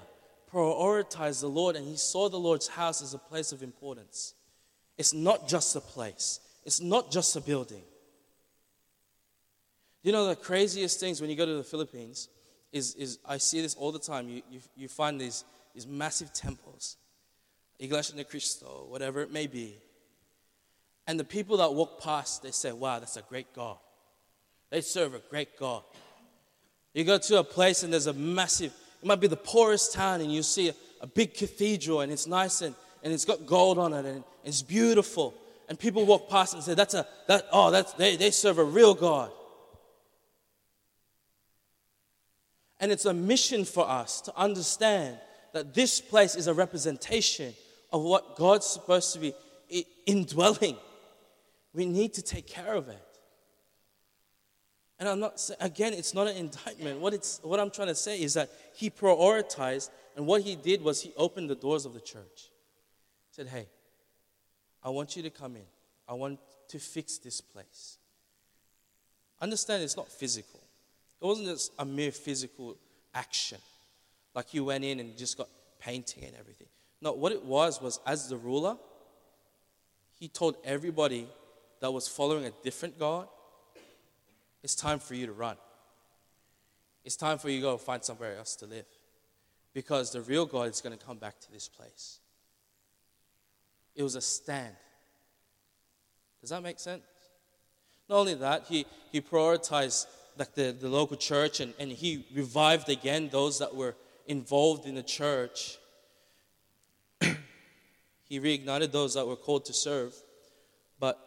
prioritized 0.52 1.42
the 1.42 1.50
Lord, 1.50 1.76
and 1.76 1.88
he 1.88 1.96
saw 1.96 2.30
the 2.30 2.40
Lord's 2.40 2.68
house 2.68 3.04
as 3.04 3.14
a 3.14 3.20
place 3.20 3.52
of 3.52 3.62
importance. 3.62 4.34
It's 4.98 5.14
not 5.14 5.48
just 5.48 5.76
a 5.76 5.80
place, 5.80 6.40
it's 6.66 6.82
not 6.82 7.12
just 7.12 7.36
a 7.36 7.42
building. 7.42 7.84
You 10.02 10.14
know, 10.14 10.26
the 10.26 10.36
craziest 10.36 11.00
things 11.00 11.22
when 11.22 11.30
you 11.30 11.36
go 11.36 11.46
to 11.46 11.58
the 11.58 11.64
Philippines 11.64 12.28
is, 12.72 12.96
is 12.96 13.20
I 13.24 13.38
see 13.38 13.62
this 13.62 13.76
all 13.76 13.92
the 13.92 14.00
time. 14.00 14.30
You, 14.30 14.42
you, 14.50 14.62
you 14.76 14.88
find 14.88 15.22
these, 15.22 15.46
these 15.76 15.86
massive 15.86 16.34
temples 16.34 16.98
Iglesia 17.80 18.16
de 18.16 18.24
Cristo, 18.24 18.86
whatever 18.90 19.22
it 19.22 19.32
may 19.32 19.48
be. 19.48 19.78
And 21.08 21.20
the 21.20 21.24
people 21.24 21.58
that 21.58 21.74
walk 21.74 22.02
past, 22.02 22.44
they 22.44 22.52
say, 22.52 22.72
wow, 22.72 23.00
that's 23.00 23.18
a 23.18 23.22
great 23.22 23.54
God. 23.54 23.78
They 24.70 24.82
serve 24.82 25.14
a 25.14 25.22
great 25.30 25.58
God. 25.58 25.84
You 26.94 27.04
go 27.04 27.18
to 27.18 27.40
a 27.40 27.44
place 27.44 27.84
and 27.84 27.92
there's 27.92 28.08
a 28.08 28.14
massive, 28.14 28.72
it 29.02 29.06
might 29.06 29.20
be 29.20 29.28
the 29.28 29.36
poorest 29.36 29.94
town, 29.94 30.22
and 30.22 30.32
you 30.32 30.44
see 30.44 30.70
a, 30.70 30.76
a 31.02 31.08
big 31.08 31.34
cathedral 31.34 32.02
and 32.02 32.12
it's 32.12 32.28
nice 32.28 32.62
and, 32.62 32.76
and 33.04 33.12
it's 33.12 33.26
got 33.26 33.46
gold 33.46 33.78
on 33.78 33.94
it 33.94 34.06
and 34.06 34.24
it's 34.44 34.62
beautiful. 34.62 35.34
And 35.68 35.78
people 35.78 36.06
walk 36.06 36.30
past 36.30 36.54
and 36.54 36.64
say, 36.64 36.74
that's 36.74 36.94
a, 36.94 37.06
that, 37.28 37.48
oh, 37.52 37.72
that's, 37.72 37.94
they, 37.94 38.16
they 38.16 38.32
serve 38.32 38.60
a 38.60 38.64
real 38.64 38.94
God. 38.94 39.32
And 42.80 42.92
it's 42.92 43.06
a 43.06 43.14
mission 43.14 43.66
for 43.66 43.90
us 43.90 44.22
to 44.22 44.38
understand 44.38 45.18
that 45.54 45.74
this 45.74 46.02
place 46.02 46.36
is 46.36 46.48
a 46.48 46.54
representation 46.54 47.54
of 47.94 48.02
what 48.02 48.36
God's 48.36 48.66
supposed 48.66 49.14
to 49.14 49.20
be 49.20 49.34
indwelling. 50.08 50.76
We 51.74 51.86
need 51.86 52.16
to 52.16 52.24
take 52.24 52.48
care 52.48 52.74
of 52.74 52.90
it. 52.90 52.98
And 55.00 55.08
I'm 55.08 55.20
not 55.20 55.40
saying, 55.40 55.60
again, 55.62 55.94
it's 55.94 56.14
not 56.14 56.28
an 56.28 56.36
indictment. 56.36 57.00
What 57.00 57.14
it's 57.14 57.40
what 57.44 57.60
I'm 57.60 57.70
trying 57.70 57.90
to 57.90 57.96
say 57.96 58.20
is 58.22 58.34
that 58.34 58.50
he 58.76 58.90
prioritized, 58.90 59.90
and 60.16 60.26
what 60.26 60.42
he 60.42 60.56
did 60.56 60.82
was 60.82 61.02
he 61.02 61.14
opened 61.18 61.50
the 61.50 61.56
doors 61.56 61.86
of 61.86 61.94
the 61.94 62.02
church. 62.02 62.50
said, 63.32 63.48
Hey, 63.48 63.68
I 64.84 64.90
want 64.90 65.16
you 65.16 65.24
to 65.24 65.30
come 65.30 65.56
in. 65.56 65.66
I 66.08 66.14
want 66.14 66.40
to 66.70 66.80
fix 66.80 67.18
this 67.18 67.42
place. 67.42 67.98
Understand 69.42 69.84
it's 69.84 69.98
not 69.98 70.08
physical. 70.08 70.62
It 71.22 71.26
wasn't 71.26 71.48
just 71.48 71.74
a 71.78 71.86
mere 71.86 72.12
physical 72.12 72.78
action. 73.14 73.60
Like 74.34 74.54
you 74.54 74.66
went 74.66 74.84
in 74.84 75.00
and 75.00 75.18
just 75.18 75.38
got 75.38 75.50
painting 75.80 76.24
and 76.24 76.36
everything. 76.40 76.68
No, 77.04 77.12
what 77.12 77.34
it 77.34 77.44
was 77.44 77.82
was 77.82 78.00
as 78.06 78.30
the 78.30 78.38
ruler, 78.38 78.78
he 80.18 80.30
told 80.30 80.56
everybody 80.64 81.28
that 81.82 81.92
was 81.92 82.08
following 82.08 82.46
a 82.46 82.52
different 82.64 82.98
God, 82.98 83.28
it's 84.64 84.74
time 84.74 85.00
for 85.00 85.14
you 85.14 85.26
to 85.26 85.34
run. 85.34 85.58
It's 87.04 87.18
time 87.18 87.40
for 87.40 87.50
you 87.50 87.58
to 87.58 87.62
go 87.64 87.78
find 87.78 88.02
somewhere 88.02 88.38
else 88.38 88.56
to 88.56 88.66
live. 88.66 88.86
Because 89.74 90.14
the 90.14 90.22
real 90.22 90.46
God 90.46 90.70
is 90.70 90.80
going 90.80 90.98
to 90.98 91.06
come 91.06 91.18
back 91.18 91.42
to 91.42 91.52
this 91.52 91.68
place. 91.68 92.20
It 93.96 94.04
was 94.04 94.16
a 94.16 94.22
stand. 94.22 94.74
Does 96.40 96.52
that 96.52 96.64
make 96.64 96.80
sense? 96.80 97.04
Not 98.08 98.20
only 98.20 98.36
that, 98.36 98.64
he, 98.70 98.86
he 99.12 99.20
prioritized 99.20 100.06
like 100.38 100.56
the, 100.56 100.72
the 100.80 100.88
local 100.88 101.18
church 101.18 101.60
and, 101.60 101.74
and 101.80 101.92
he 101.92 102.26
revived 102.34 102.88
again 102.88 103.28
those 103.30 103.60
that 103.60 103.76
were 103.76 103.96
involved 104.26 104.86
in 104.86 104.96
the 104.96 105.04
church. 105.04 105.80
He 108.34 108.40
reignited 108.40 108.92
those 108.92 109.14
that 109.14 109.28
were 109.28 109.36
called 109.36 109.64
to 109.64 109.74
serve, 109.74 110.12
but 111.00 111.20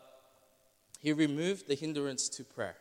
he 0.98 1.12
removed 1.12 1.68
the 1.68 1.76
hindrance 1.76 2.28
to 2.28 2.42
prayer. 2.42 2.74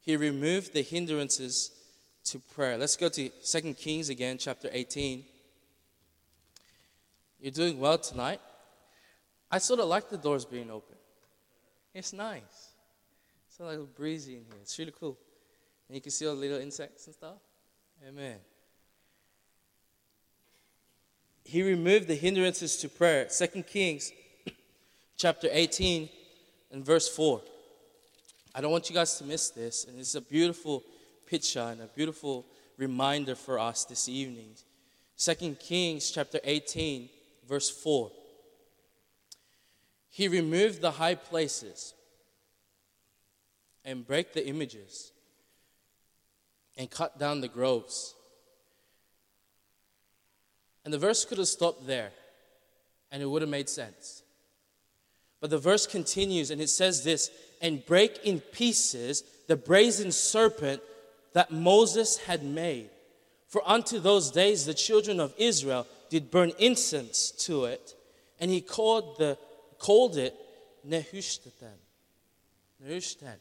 He 0.00 0.16
removed 0.16 0.72
the 0.72 0.80
hindrances 0.80 1.72
to 2.24 2.38
prayer. 2.38 2.78
Let's 2.78 2.96
go 2.96 3.10
to 3.10 3.28
2 3.28 3.74
Kings 3.74 4.08
again, 4.08 4.38
chapter 4.38 4.70
18. 4.72 5.22
You're 7.38 7.52
doing 7.52 7.78
well 7.78 7.98
tonight. 7.98 8.40
I 9.50 9.58
sort 9.58 9.80
of 9.80 9.86
like 9.86 10.08
the 10.08 10.16
doors 10.16 10.46
being 10.46 10.70
open. 10.70 10.96
It's 11.92 12.14
nice. 12.14 12.70
It's 13.46 13.60
a 13.60 13.64
little 13.64 13.88
breezy 13.94 14.38
in 14.38 14.44
here. 14.46 14.56
It's 14.62 14.78
really 14.78 14.94
cool. 14.98 15.18
And 15.86 15.96
you 15.96 16.00
can 16.00 16.12
see 16.12 16.26
all 16.26 16.34
the 16.34 16.40
little 16.40 16.60
insects 16.60 17.04
and 17.04 17.14
stuff. 17.14 17.40
Amen. 18.08 18.38
He 21.44 21.62
removed 21.62 22.06
the 22.06 22.14
hindrances 22.14 22.76
to 22.78 22.88
prayer. 22.88 23.26
2 23.26 23.62
Kings 23.62 24.12
chapter 25.16 25.48
18 25.50 26.08
and 26.72 26.84
verse 26.84 27.08
4. 27.08 27.40
I 28.54 28.60
don't 28.60 28.70
want 28.70 28.88
you 28.88 28.94
guys 28.94 29.18
to 29.18 29.24
miss 29.24 29.50
this. 29.50 29.84
And 29.84 29.98
it's 29.98 30.14
a 30.14 30.20
beautiful 30.20 30.82
picture 31.26 31.60
and 31.60 31.82
a 31.82 31.86
beautiful 31.86 32.46
reminder 32.76 33.34
for 33.34 33.58
us 33.58 33.84
this 33.84 34.08
evening. 34.08 34.54
2 35.18 35.56
Kings 35.60 36.10
chapter 36.10 36.40
18, 36.42 37.08
verse 37.48 37.68
4. 37.68 38.10
He 40.08 40.28
removed 40.28 40.80
the 40.80 40.90
high 40.90 41.14
places 41.14 41.94
and 43.84 44.06
break 44.06 44.32
the 44.32 44.46
images 44.46 45.12
and 46.76 46.90
cut 46.90 47.18
down 47.18 47.40
the 47.40 47.48
groves. 47.48 48.14
And 50.90 50.94
the 50.96 51.06
verse 51.06 51.24
could 51.24 51.38
have 51.38 51.46
stopped 51.46 51.86
there 51.86 52.10
and 53.12 53.22
it 53.22 53.26
would 53.26 53.42
have 53.42 53.48
made 53.48 53.68
sense. 53.68 54.24
But 55.40 55.50
the 55.50 55.56
verse 55.56 55.86
continues 55.86 56.50
and 56.50 56.60
it 56.60 56.66
says 56.66 57.04
this 57.04 57.30
and 57.62 57.86
break 57.86 58.18
in 58.24 58.40
pieces 58.40 59.22
the 59.46 59.54
brazen 59.54 60.10
serpent 60.10 60.82
that 61.32 61.52
Moses 61.52 62.16
had 62.16 62.42
made. 62.42 62.90
For 63.46 63.62
unto 63.64 64.00
those 64.00 64.32
days 64.32 64.66
the 64.66 64.74
children 64.74 65.20
of 65.20 65.32
Israel 65.38 65.86
did 66.08 66.28
burn 66.28 66.50
incense 66.58 67.30
to 67.46 67.66
it, 67.66 67.94
and 68.40 68.50
he 68.50 68.60
called 68.60 69.16
the 69.16 69.38
called 69.78 70.16
it 70.16 70.34
Nehushtan. 70.84 71.78
Nehushtan. 72.84 73.36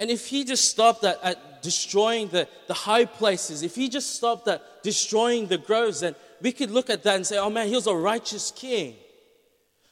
And 0.00 0.10
if 0.10 0.26
he 0.26 0.44
just 0.44 0.70
stopped 0.70 1.04
at, 1.04 1.22
at 1.22 1.62
destroying 1.62 2.28
the, 2.28 2.48
the 2.66 2.74
high 2.74 3.04
places, 3.04 3.62
if 3.62 3.76
he 3.76 3.90
just 3.90 4.16
stopped 4.16 4.48
at 4.48 4.62
destroying 4.82 5.46
the 5.46 5.58
groves, 5.58 6.00
then 6.00 6.14
we 6.40 6.52
could 6.52 6.70
look 6.70 6.88
at 6.88 7.02
that 7.02 7.16
and 7.16 7.26
say, 7.26 7.38
oh 7.38 7.50
man, 7.50 7.68
he 7.68 7.74
was 7.74 7.86
a 7.86 7.94
righteous 7.94 8.50
king. 8.50 8.96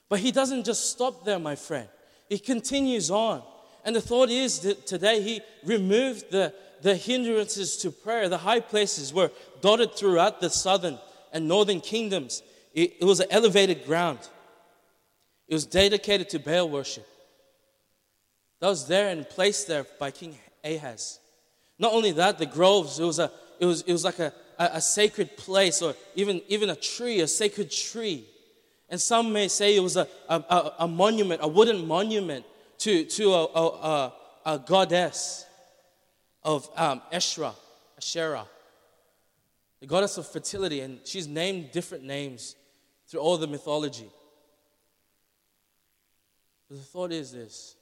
But 0.08 0.20
he 0.20 0.32
doesn't 0.32 0.64
just 0.64 0.90
stop 0.90 1.26
there, 1.26 1.38
my 1.38 1.54
friend. 1.54 1.86
He 2.30 2.38
continues 2.38 3.10
on. 3.10 3.42
And 3.84 3.94
the 3.94 4.00
thought 4.00 4.30
is 4.30 4.60
that 4.60 4.86
today 4.86 5.20
he 5.20 5.42
removed 5.62 6.30
the, 6.30 6.54
the 6.80 6.96
hindrances 6.96 7.76
to 7.78 7.90
prayer. 7.90 8.30
The 8.30 8.38
high 8.38 8.60
places 8.60 9.12
were 9.12 9.30
dotted 9.60 9.94
throughout 9.94 10.40
the 10.40 10.48
southern 10.48 10.98
and 11.34 11.46
northern 11.46 11.82
kingdoms. 11.82 12.42
It, 12.74 12.94
it 13.00 13.04
was 13.04 13.20
an 13.20 13.28
elevated 13.30 13.84
ground. 13.84 14.20
It 15.48 15.54
was 15.54 15.66
dedicated 15.66 16.30
to 16.30 16.38
Baal 16.38 16.70
worship. 16.70 17.06
That 18.60 18.68
was 18.68 18.86
there 18.86 19.08
and 19.08 19.28
placed 19.28 19.68
there 19.68 19.86
by 19.98 20.10
King 20.10 20.36
Ahaz. 20.64 21.20
Not 21.78 21.92
only 21.92 22.12
that, 22.12 22.38
the 22.38 22.46
groves, 22.46 22.98
it 22.98 23.04
was, 23.04 23.18
a, 23.18 23.30
it 23.60 23.66
was, 23.66 23.82
it 23.82 23.92
was 23.92 24.04
like 24.04 24.18
a, 24.18 24.32
a, 24.58 24.70
a 24.74 24.80
sacred 24.80 25.36
place 25.36 25.80
or 25.80 25.94
even, 26.16 26.42
even 26.48 26.70
a 26.70 26.74
tree, 26.74 27.20
a 27.20 27.28
sacred 27.28 27.70
tree. 27.70 28.26
And 28.88 29.00
some 29.00 29.32
may 29.32 29.48
say 29.48 29.76
it 29.76 29.80
was 29.80 29.96
a, 29.96 30.08
a, 30.28 30.72
a 30.80 30.88
monument, 30.88 31.40
a 31.42 31.48
wooden 31.48 31.86
monument 31.86 32.44
to, 32.78 33.04
to 33.04 33.32
a, 33.32 33.44
a, 33.44 34.12
a 34.46 34.58
goddess 34.58 35.46
of 36.42 36.68
um, 36.76 37.02
Eshra, 37.12 37.54
Asherah, 37.96 38.46
the 39.80 39.86
goddess 39.86 40.18
of 40.18 40.26
fertility. 40.26 40.80
And 40.80 41.00
she's 41.04 41.28
named 41.28 41.70
different 41.70 42.04
names 42.04 42.56
through 43.06 43.20
all 43.20 43.36
the 43.36 43.46
mythology. 43.46 44.10
But 46.68 46.78
the 46.78 46.84
thought 46.84 47.12
is 47.12 47.30
this 47.30 47.76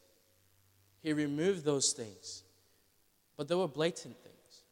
He 1.06 1.12
removed 1.12 1.64
those 1.64 1.92
things, 1.92 2.42
but 3.36 3.46
they 3.46 3.54
were 3.54 3.68
blatant 3.68 4.16
things. 4.24 4.62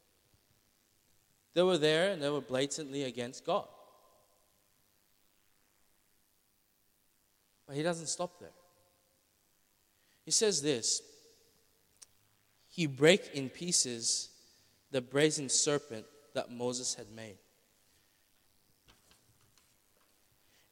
They 1.53 1.63
were 1.63 1.77
there 1.77 2.11
and 2.11 2.21
they 2.21 2.27
were 2.29 2.41
blatantly 2.41 3.03
against 3.03 3.45
God. 3.45 3.69
But 7.65 7.77
He 7.77 7.83
doesn't 7.83 8.07
stop 8.07 8.37
there. 8.41 8.49
He 10.25 10.31
says 10.31 10.61
this 10.61 11.01
He 12.67 12.85
break 12.85 13.29
in 13.33 13.47
pieces 13.47 14.27
the 14.91 14.99
brazen 14.99 15.47
serpent 15.47 16.05
that 16.33 16.51
Moses 16.51 16.95
had 16.95 17.09
made. 17.15 17.37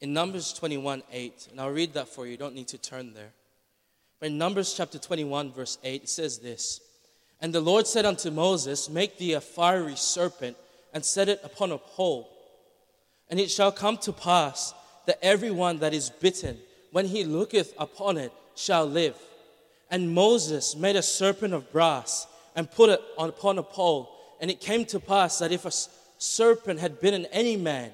in 0.01 0.11
Numbers 0.11 0.51
21 0.51 1.03
8, 1.09 1.47
and 1.51 1.61
I'll 1.61 1.69
read 1.69 1.93
that 1.93 2.09
for 2.09 2.25
you, 2.25 2.33
you 2.33 2.37
don't 2.37 2.53
need 2.53 2.67
to 2.67 2.77
turn 2.77 3.13
there. 3.13 3.31
In 4.23 4.37
Numbers 4.37 4.73
chapter 4.73 4.97
21, 4.97 5.51
verse 5.51 5.77
8, 5.83 6.03
it 6.03 6.09
says 6.09 6.39
this 6.39 6.79
And 7.41 7.53
the 7.53 7.59
Lord 7.59 7.85
said 7.85 8.05
unto 8.05 8.31
Moses, 8.31 8.89
Make 8.89 9.17
thee 9.17 9.33
a 9.33 9.41
fiery 9.41 9.97
serpent 9.97 10.55
and 10.93 11.03
set 11.03 11.27
it 11.27 11.41
upon 11.43 11.73
a 11.73 11.77
pole. 11.77 12.29
And 13.29 13.37
it 13.37 13.51
shall 13.51 13.71
come 13.71 13.97
to 13.97 14.13
pass 14.13 14.73
that 15.07 15.19
everyone 15.21 15.79
that 15.79 15.93
is 15.93 16.09
bitten, 16.09 16.57
when 16.93 17.05
he 17.05 17.25
looketh 17.25 17.73
upon 17.77 18.15
it, 18.17 18.31
shall 18.55 18.85
live. 18.85 19.17
And 19.91 20.13
Moses 20.13 20.73
made 20.73 20.95
a 20.95 21.01
serpent 21.01 21.53
of 21.53 21.69
brass 21.73 22.25
and 22.55 22.71
put 22.71 22.91
it 22.91 23.01
upon 23.17 23.57
a 23.57 23.63
pole. 23.63 24.09
And 24.39 24.49
it 24.49 24.61
came 24.61 24.85
to 24.85 25.01
pass 25.01 25.39
that 25.39 25.51
if 25.51 25.65
a 25.65 25.71
serpent 26.17 26.79
had 26.79 27.01
bitten 27.01 27.25
any 27.25 27.57
man, 27.57 27.91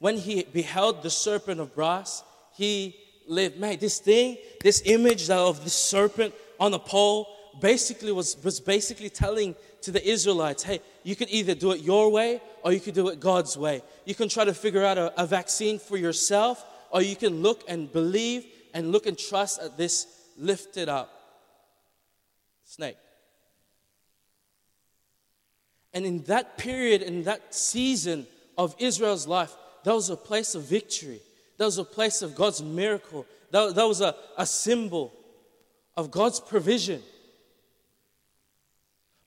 when 0.00 0.18
he 0.18 0.42
beheld 0.42 1.02
the 1.02 1.08
serpent 1.08 1.60
of 1.60 1.74
brass, 1.74 2.22
he 2.54 2.94
lived. 3.26 3.58
Man, 3.58 3.78
this 3.78 3.98
thing, 3.98 4.38
this 4.62 4.82
image 4.84 5.30
of 5.30 5.64
the 5.64 5.70
serpent 5.70 6.34
on 6.58 6.74
a 6.74 6.78
pole, 6.78 7.28
basically 7.60 8.12
was, 8.12 8.42
was 8.42 8.60
basically 8.60 9.10
telling 9.10 9.54
to 9.82 9.90
the 9.90 10.06
Israelites, 10.08 10.62
hey, 10.62 10.80
you 11.02 11.16
could 11.16 11.28
either 11.30 11.54
do 11.54 11.72
it 11.72 11.80
your 11.80 12.10
way 12.10 12.40
or 12.62 12.72
you 12.72 12.80
could 12.80 12.94
do 12.94 13.08
it 13.08 13.20
God's 13.20 13.56
way. 13.56 13.82
You 14.04 14.14
can 14.14 14.28
try 14.28 14.44
to 14.44 14.54
figure 14.54 14.84
out 14.84 14.98
a, 14.98 15.22
a 15.22 15.26
vaccine 15.26 15.78
for 15.78 15.96
yourself, 15.96 16.64
or 16.90 17.02
you 17.02 17.16
can 17.16 17.42
look 17.42 17.64
and 17.68 17.92
believe 17.92 18.46
and 18.74 18.92
look 18.92 19.06
and 19.06 19.18
trust 19.18 19.60
at 19.60 19.76
this 19.76 20.06
lifted 20.38 20.88
up 20.88 21.10
snake. 22.64 22.96
And 25.92 26.06
in 26.06 26.22
that 26.24 26.56
period, 26.56 27.02
in 27.02 27.24
that 27.24 27.54
season 27.54 28.26
of 28.56 28.74
Israel's 28.78 29.26
life, 29.26 29.52
that 29.84 29.92
was 29.92 30.08
a 30.08 30.16
place 30.16 30.54
of 30.54 30.62
victory. 30.62 31.20
That 31.58 31.66
was 31.66 31.78
a 31.78 31.84
place 31.84 32.22
of 32.22 32.34
God's 32.34 32.62
miracle. 32.62 33.26
That, 33.50 33.74
that 33.74 33.84
was 33.86 34.00
a, 34.00 34.14
a 34.36 34.46
symbol 34.46 35.12
of 35.96 36.10
God's 36.10 36.40
provision. 36.40 37.02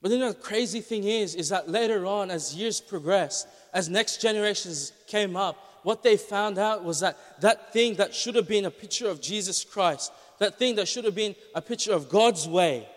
But 0.02 0.10
then 0.10 0.20
the 0.20 0.34
crazy 0.34 0.82
thing 0.82 1.04
is, 1.04 1.36
is 1.36 1.50
that 1.50 1.70
later 1.70 2.06
on, 2.06 2.30
as 2.30 2.56
years 2.56 2.80
progressed, 2.80 3.48
as 3.74 3.90
next 3.90 4.22
generations 4.22 4.92
came 5.08 5.36
up, 5.36 5.58
what 5.84 6.04
they 6.04 6.18
found 6.18 6.58
out 6.58 6.84
was 6.84 7.00
that 7.02 7.18
that 7.42 7.72
thing 7.72 7.96
that 7.96 8.14
should 8.14 8.36
have 8.36 8.48
been 8.48 8.66
a 8.66 8.72
picture 8.72 9.08
of 9.08 9.22
Jesus 9.22 9.64
Christ, 9.64 10.12
that 10.40 10.58
thing 10.58 10.76
that 10.76 10.88
should 10.88 11.06
have 11.06 11.16
been 11.16 11.36
a 11.54 11.62
picture 11.62 11.94
of 11.94 12.10
God's 12.10 12.48
way, 12.48 12.88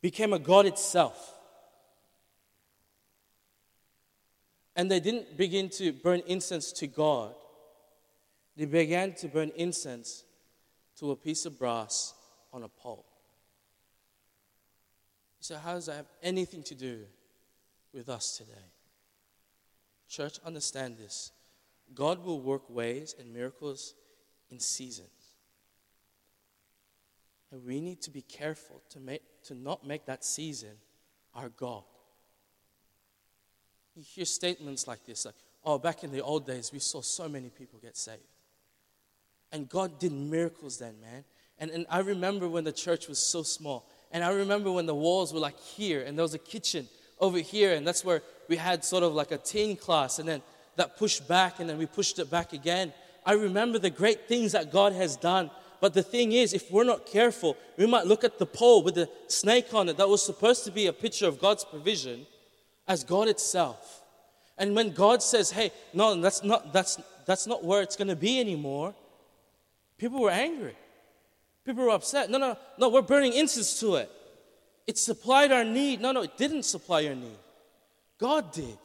became 0.00 0.32
a 0.32 0.38
God 0.38 0.66
itself. 0.66 1.34
And 4.74 4.90
they 4.90 5.00
didn't 5.00 5.36
begin 5.36 5.68
to 5.70 5.92
burn 5.92 6.22
incense 6.26 6.72
to 6.72 6.86
God, 6.86 7.34
they 8.56 8.64
began 8.64 9.12
to 9.14 9.28
burn 9.28 9.52
incense 9.56 10.24
to 10.98 11.10
a 11.10 11.16
piece 11.16 11.44
of 11.44 11.58
brass 11.58 12.14
on 12.52 12.62
a 12.62 12.68
pole. 12.68 13.04
So, 15.40 15.56
how 15.56 15.74
does 15.74 15.86
that 15.86 15.96
have 15.96 16.10
anything 16.22 16.62
to 16.64 16.74
do 16.74 17.00
with 17.92 18.08
us 18.08 18.38
today? 18.38 18.72
Church, 20.08 20.38
understand 20.44 20.96
this. 20.96 21.32
God 21.94 22.24
will 22.24 22.40
work 22.40 22.68
ways 22.68 23.14
and 23.18 23.32
miracles 23.32 23.94
in 24.50 24.58
seasons. 24.58 25.08
And 27.52 27.64
we 27.64 27.80
need 27.80 28.02
to 28.02 28.10
be 28.10 28.22
careful 28.22 28.82
to, 28.90 28.98
make, 28.98 29.22
to 29.44 29.54
not 29.54 29.86
make 29.86 30.06
that 30.06 30.24
season 30.24 30.72
our 31.34 31.48
God. 31.48 31.84
You 33.94 34.02
hear 34.02 34.24
statements 34.24 34.86
like 34.86 35.04
this, 35.04 35.24
like, 35.24 35.34
oh, 35.64 35.78
back 35.78 36.02
in 36.02 36.10
the 36.10 36.22
old 36.22 36.46
days, 36.46 36.72
we 36.72 36.80
saw 36.80 37.00
so 37.02 37.28
many 37.28 37.50
people 37.50 37.78
get 37.80 37.96
saved. 37.96 38.20
And 39.52 39.68
God 39.68 39.98
did 39.98 40.12
miracles 40.12 40.78
then, 40.78 41.00
man. 41.00 41.24
And, 41.58 41.70
and 41.70 41.86
I 41.88 42.00
remember 42.00 42.48
when 42.48 42.64
the 42.64 42.72
church 42.72 43.08
was 43.08 43.18
so 43.18 43.42
small. 43.42 43.88
And 44.12 44.22
I 44.22 44.30
remember 44.30 44.70
when 44.70 44.86
the 44.86 44.94
walls 44.94 45.32
were 45.32 45.40
like 45.40 45.58
here, 45.58 46.02
and 46.02 46.16
there 46.16 46.22
was 46.22 46.34
a 46.34 46.38
kitchen 46.38 46.88
over 47.18 47.38
here, 47.38 47.74
and 47.74 47.86
that's 47.86 48.04
where 48.04 48.22
we 48.48 48.56
had 48.56 48.84
sort 48.84 49.02
of 49.02 49.14
like 49.14 49.32
a 49.32 49.38
teen 49.38 49.76
class, 49.76 50.18
and 50.18 50.28
then 50.28 50.42
that 50.76 50.96
pushed 50.98 51.26
back, 51.26 51.60
and 51.60 51.68
then 51.68 51.78
we 51.78 51.86
pushed 51.86 52.18
it 52.18 52.30
back 52.30 52.52
again. 52.52 52.92
I 53.24 53.32
remember 53.32 53.78
the 53.78 53.90
great 53.90 54.28
things 54.28 54.52
that 54.52 54.70
God 54.70 54.92
has 54.92 55.16
done. 55.16 55.50
But 55.80 55.94
the 55.94 56.02
thing 56.02 56.32
is, 56.32 56.54
if 56.54 56.70
we're 56.70 56.84
not 56.84 57.06
careful, 57.06 57.56
we 57.76 57.86
might 57.86 58.06
look 58.06 58.24
at 58.24 58.38
the 58.38 58.46
pole 58.46 58.82
with 58.82 58.94
the 58.94 59.10
snake 59.28 59.74
on 59.74 59.88
it 59.88 59.96
that 59.98 60.08
was 60.08 60.24
supposed 60.24 60.64
to 60.64 60.70
be 60.70 60.86
a 60.86 60.92
picture 60.92 61.26
of 61.26 61.40
God's 61.40 61.64
provision 61.64 62.26
as 62.88 63.04
God 63.04 63.28
itself. 63.28 64.02
And 64.56 64.74
when 64.74 64.92
God 64.92 65.22
says, 65.22 65.50
hey, 65.50 65.70
no, 65.92 66.18
that's 66.20 66.42
not, 66.42 66.72
that's, 66.72 66.98
that's 67.26 67.46
not 67.46 67.62
where 67.62 67.82
it's 67.82 67.96
going 67.96 68.08
to 68.08 68.16
be 68.16 68.40
anymore, 68.40 68.94
people 69.98 70.20
were 70.20 70.30
angry. 70.30 70.76
People 71.64 71.84
were 71.84 71.90
upset. 71.90 72.30
No, 72.30 72.38
no, 72.38 72.56
no, 72.78 72.88
we're 72.88 73.02
burning 73.02 73.32
incense 73.32 73.80
to 73.80 73.96
it. 73.96 74.10
It 74.86 74.98
supplied 74.98 75.50
our 75.50 75.64
need. 75.64 76.00
No, 76.00 76.12
no, 76.12 76.22
it 76.22 76.36
didn't 76.36 76.62
supply 76.62 77.00
your 77.00 77.16
need. 77.16 77.38
God 78.18 78.52
did. 78.52 78.78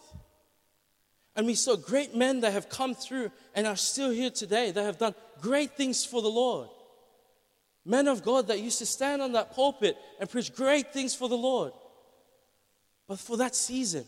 And 1.36 1.46
we 1.46 1.56
saw 1.56 1.76
great 1.76 2.16
men 2.16 2.42
that 2.42 2.52
have 2.52 2.70
come 2.70 2.94
through 2.94 3.32
and 3.56 3.66
are 3.66 3.76
still 3.76 4.10
here 4.10 4.32
today 4.32 4.72
that 4.72 4.84
have 4.84 4.98
done 4.98 5.16
great 5.40 5.78
things 5.78 6.04
for 6.04 6.22
the 6.22 6.28
Lord. 6.28 6.70
Men 7.86 8.08
of 8.08 8.24
God 8.24 8.48
that 8.48 8.60
used 8.60 8.80
to 8.80 8.86
stand 8.86 9.22
on 9.22 9.32
that 9.34 9.54
pulpit 9.54 9.98
and 10.20 10.30
preach 10.30 10.54
great 10.54 10.92
things 10.92 11.16
for 11.16 11.30
the 11.30 11.38
Lord. 11.38 11.72
But 13.08 13.20
for 13.20 13.38
that 13.38 13.56
season. 13.56 14.06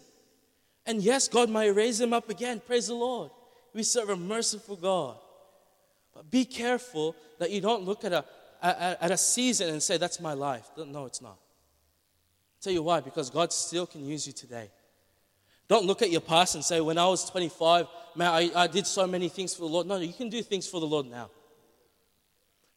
And 0.86 1.02
yes, 1.02 1.28
God 1.28 1.50
might 1.50 1.74
raise 1.74 1.98
them 1.98 2.14
up 2.14 2.30
again. 2.30 2.62
Praise 2.66 2.88
the 2.88 2.94
Lord. 2.94 3.32
We 3.74 3.84
serve 3.84 4.10
a 4.10 4.18
merciful 4.18 4.76
God. 4.76 5.18
But 6.14 6.30
be 6.30 6.46
careful 6.46 7.16
that 7.40 7.52
you 7.52 7.62
don't 7.62 7.84
look 7.84 8.04
at 8.06 8.14
a, 8.14 8.26
at, 8.62 9.02
at 9.02 9.12
a 9.12 9.18
season 9.18 9.70
and 9.70 9.82
say, 9.82 9.98
That's 9.98 10.20
my 10.20 10.34
life. 10.34 10.70
No, 10.78 11.06
it's 11.06 11.22
not. 11.22 11.32
I'll 11.32 12.62
tell 12.62 12.74
you 12.74 12.84
why, 12.84 13.02
because 13.02 13.30
God 13.30 13.52
still 13.52 13.86
can 13.86 14.06
use 14.06 14.28
you 14.28 14.34
today. 14.34 14.70
Don't 15.68 15.86
look 15.86 16.02
at 16.02 16.12
your 16.12 16.22
past 16.22 16.56
and 16.56 16.64
say, 16.64 16.82
When 16.82 16.98
I 16.98 17.08
was 17.08 17.30
25, 17.30 17.88
man, 18.16 18.28
I, 18.28 18.52
I 18.56 18.68
did 18.68 18.86
so 18.86 19.08
many 19.08 19.30
things 19.30 19.54
for 19.54 19.62
the 19.62 19.68
Lord. 19.68 19.88
No, 19.88 19.98
you 19.98 20.14
can 20.14 20.30
do 20.30 20.42
things 20.44 20.68
for 20.68 20.80
the 20.80 20.88
Lord 20.88 21.08
now. 21.08 21.30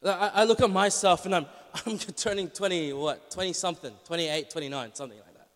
I, 0.04 0.30
I 0.34 0.44
look 0.44 0.60
at 0.60 0.70
myself 0.70 1.26
and 1.26 1.34
I'm, 1.34 1.46
I'm 1.86 1.98
turning 1.98 2.48
20, 2.48 2.92
what, 2.94 3.30
20 3.30 3.52
something, 3.52 3.92
28, 4.04 4.50
29, 4.50 4.94
something 4.94 5.18
like 5.18 5.34
that. 5.34 5.48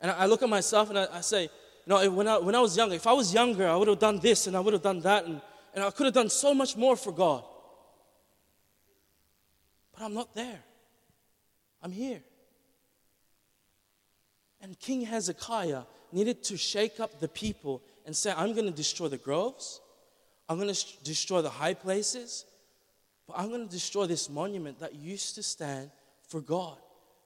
And 0.00 0.10
I 0.10 0.26
look 0.26 0.42
at 0.42 0.48
myself 0.48 0.90
and 0.90 0.98
I, 0.98 1.06
I 1.12 1.20
say, 1.20 1.44
you 1.44 1.50
know, 1.86 2.10
when 2.10 2.28
I, 2.28 2.38
when 2.38 2.54
I 2.54 2.60
was 2.60 2.76
younger, 2.76 2.94
if 2.94 3.06
I 3.06 3.12
was 3.12 3.32
younger, 3.32 3.68
I 3.68 3.76
would 3.76 3.88
have 3.88 3.98
done 3.98 4.18
this 4.18 4.46
and 4.46 4.56
I 4.56 4.60
would 4.60 4.72
have 4.72 4.82
done 4.82 5.00
that 5.00 5.26
and, 5.26 5.40
and 5.74 5.82
I 5.82 5.90
could 5.90 6.06
have 6.06 6.14
done 6.14 6.30
so 6.30 6.54
much 6.54 6.76
more 6.76 6.96
for 6.96 7.12
God. 7.12 7.44
But 9.92 10.04
I'm 10.04 10.14
not 10.14 10.34
there. 10.34 10.60
I'm 11.82 11.92
here. 11.92 12.22
And 14.60 14.78
King 14.78 15.02
Hezekiah 15.02 15.82
needed 16.12 16.42
to 16.44 16.56
shake 16.56 17.00
up 17.00 17.20
the 17.20 17.28
people 17.28 17.82
and 18.06 18.16
say, 18.16 18.32
I'm 18.34 18.54
going 18.54 18.66
to 18.66 18.72
destroy 18.72 19.08
the 19.08 19.18
groves, 19.18 19.80
I'm 20.48 20.58
going 20.58 20.72
to 20.72 20.84
destroy 21.02 21.42
the 21.42 21.50
high 21.50 21.74
places, 21.74 22.44
but 23.26 23.38
I'm 23.38 23.48
going 23.48 23.66
to 23.66 23.70
destroy 23.70 24.06
this 24.06 24.30
monument 24.30 24.78
that 24.80 24.94
used 24.94 25.34
to 25.34 25.42
stand 25.42 25.90
for 26.28 26.40
God, 26.40 26.78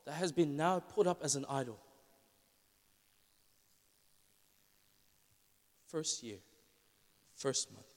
that 0.07 0.15
has 0.15 0.33
been 0.33 0.57
now 0.57 0.81
put 0.81 1.07
up 1.07 1.21
as 1.23 1.37
an 1.37 1.45
idol. 1.49 1.79
First 5.87 6.23
year, 6.23 6.39
first 7.37 7.73
month. 7.73 7.88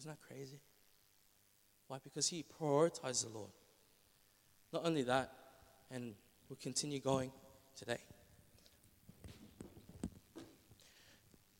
Isn't 0.00 0.12
that 0.12 0.26
crazy? 0.26 0.58
Why? 1.86 1.98
Because 2.02 2.26
he 2.26 2.42
prioritized 2.58 3.30
the 3.30 3.36
Lord. 3.36 3.50
Not 4.72 4.86
only 4.86 5.02
that, 5.02 5.30
and 5.90 6.14
we'll 6.48 6.56
continue 6.56 7.00
going 7.00 7.30
today. 7.76 7.98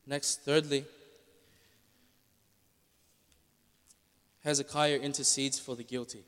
Next, 0.07 0.41
thirdly, 0.41 0.85
Hezekiah 4.43 4.97
intercedes 4.97 5.59
for 5.59 5.75
the 5.75 5.83
guilty. 5.83 6.23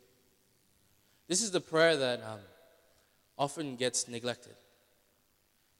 This 1.28 1.42
is 1.42 1.50
the 1.50 1.62
prayer 1.62 1.98
that 1.98 2.22
um, 2.22 2.42
often 3.40 3.76
gets 3.76 4.08
neglected. 4.08 4.54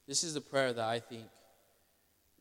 This 0.08 0.24
is 0.24 0.34
the 0.34 0.42
prayer 0.42 0.74
that 0.74 0.84
I 0.84 1.00
think 1.00 1.26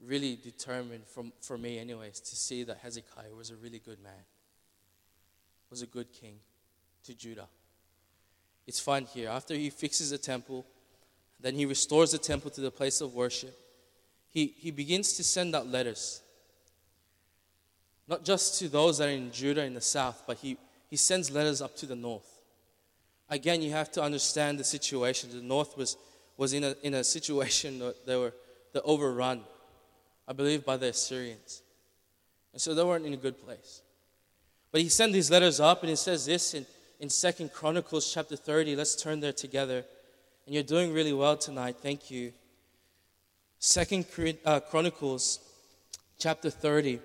really 0.04 0.36
determined 0.36 1.06
from, 1.06 1.32
for 1.40 1.56
me, 1.56 1.78
anyways, 1.78 2.20
to 2.20 2.36
see 2.36 2.64
that 2.64 2.78
Hezekiah 2.78 3.34
was 3.36 3.50
a 3.50 3.56
really 3.56 3.78
good 3.78 4.02
man, 4.02 4.24
was 5.70 5.82
a 5.82 5.86
good 5.86 6.12
king 6.12 6.36
to 7.04 7.14
Judah. 7.14 7.48
It's 8.66 8.80
fine 8.80 9.04
here. 9.04 9.28
After 9.28 9.54
he 9.54 9.70
fixes 9.70 10.10
the 10.10 10.18
temple, 10.18 10.66
then 11.40 11.54
he 11.54 11.66
restores 11.66 12.12
the 12.12 12.18
temple 12.18 12.50
to 12.52 12.60
the 12.60 12.70
place 12.70 13.00
of 13.00 13.14
worship. 13.14 13.58
He, 14.30 14.54
he 14.56 14.70
begins 14.70 15.14
to 15.14 15.24
send 15.24 15.54
out 15.54 15.66
letters 15.66 16.22
not 18.08 18.24
just 18.24 18.58
to 18.58 18.68
those 18.68 18.98
that 18.98 19.08
are 19.08 19.12
in 19.12 19.30
Judah 19.30 19.64
in 19.64 19.74
the 19.74 19.80
south, 19.80 20.24
but 20.26 20.36
he, 20.38 20.58
he 20.90 20.96
sends 20.96 21.30
letters 21.30 21.62
up 21.62 21.76
to 21.76 21.86
the 21.86 21.96
north. 21.96 22.40
Again, 23.30 23.62
you 23.62 23.70
have 23.70 23.90
to 23.92 24.02
understand 24.02 24.58
the 24.58 24.64
situation. 24.64 25.30
The 25.32 25.40
north 25.40 25.76
was, 25.76 25.96
was 26.36 26.52
in, 26.52 26.64
a, 26.64 26.74
in 26.82 26.94
a 26.94 27.04
situation 27.04 27.78
that 27.78 28.04
they 28.04 28.16
were 28.16 28.34
they 28.72 28.80
overrun, 28.80 29.42
I 30.26 30.32
believe, 30.32 30.64
by 30.64 30.76
the 30.76 30.88
Assyrians. 30.88 31.62
And 32.52 32.60
so 32.60 32.74
they 32.74 32.82
weren't 32.82 33.06
in 33.06 33.14
a 33.14 33.18
good 33.18 33.42
place. 33.44 33.82
But 34.70 34.80
he 34.80 34.88
sent 34.88 35.12
these 35.12 35.30
letters 35.30 35.60
up, 35.60 35.82
and 35.82 35.90
he 35.90 35.96
says 35.96 36.26
this 36.26 36.54
in, 36.54 36.66
in 37.00 37.08
2 37.08 37.48
Chronicles 37.48 38.12
chapter 38.12 38.36
30. 38.36 38.76
Let's 38.76 38.96
turn 38.96 39.20
there 39.20 39.32
together. 39.32 39.84
And 40.46 40.54
you're 40.54 40.62
doing 40.62 40.92
really 40.92 41.12
well 41.12 41.36
tonight. 41.36 41.76
Thank 41.80 42.10
you. 42.10 42.32
Second 43.58 44.06
uh, 44.44 44.60
Chronicles 44.60 45.38
chapter 46.18 46.50
30 46.50 47.00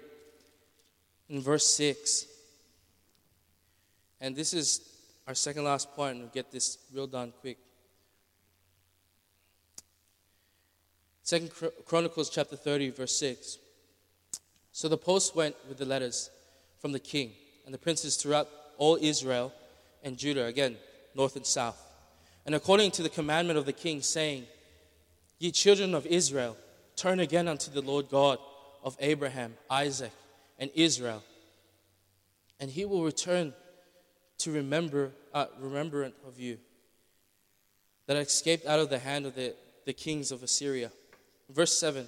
in 1.30 1.42
verse 1.42 1.68
6. 1.76 2.26
And 4.20 4.36
this 4.36 4.54
is 4.54 4.82
our 5.28 5.36
second 5.36 5.66
last 5.66 5.94
point, 5.96 6.14
and 6.14 6.22
we'll 6.22 6.32
get 6.32 6.52
this 6.52 6.78
real 6.94 7.08
done 7.08 7.34
quick. 7.42 7.58
Second 11.28 11.52
Chronicles 11.84 12.30
chapter 12.30 12.56
30, 12.56 12.92
verse 12.92 13.20
6. 13.20 13.58
So 14.72 14.88
the 14.88 14.98
post 14.98 15.36
went 15.36 15.58
with 15.68 15.78
the 15.78 15.84
letters 15.84 16.30
from 16.80 16.94
the 16.94 17.02
king 17.02 17.32
and 17.66 17.74
the 17.74 17.78
princes 17.78 18.16
throughout 18.16 18.48
all 18.78 18.98
Israel 19.02 19.52
and 20.06 20.18
Judah, 20.18 20.46
again, 20.46 20.78
north 21.16 21.36
and 21.36 21.46
south. 21.46 21.84
And 22.46 22.56
according 22.56 22.92
to 22.92 23.04
the 23.04 23.10
commandment 23.10 23.60
of 23.60 23.66
the 23.66 23.74
king, 23.74 24.02
saying, 24.02 24.46
Ye 25.38 25.52
children 25.52 25.94
of 25.94 26.06
Israel, 26.06 26.56
turn 26.96 27.20
again 27.20 27.50
unto 27.50 27.70
the 27.72 27.82
Lord 27.82 28.08
God 28.08 28.40
of 28.82 28.96
Abraham, 29.02 29.54
Isaac, 29.70 30.14
and 30.58 30.72
Israel. 30.76 31.22
And 32.58 32.72
he 32.72 32.86
will 32.86 33.04
return 33.04 33.54
to 34.38 34.52
remember, 34.54 35.12
uh, 35.34 35.48
remembrance 35.60 36.16
of 36.26 36.40
you 36.40 36.58
that 38.06 38.16
escaped 38.16 38.66
out 38.66 38.80
of 38.80 38.90
the 38.90 39.00
hand 39.00 39.26
of 39.26 39.36
the, 39.36 39.54
the 39.86 39.92
kings 39.92 40.32
of 40.32 40.42
Assyria. 40.42 40.90
Verse 41.50 41.78
7 41.78 42.08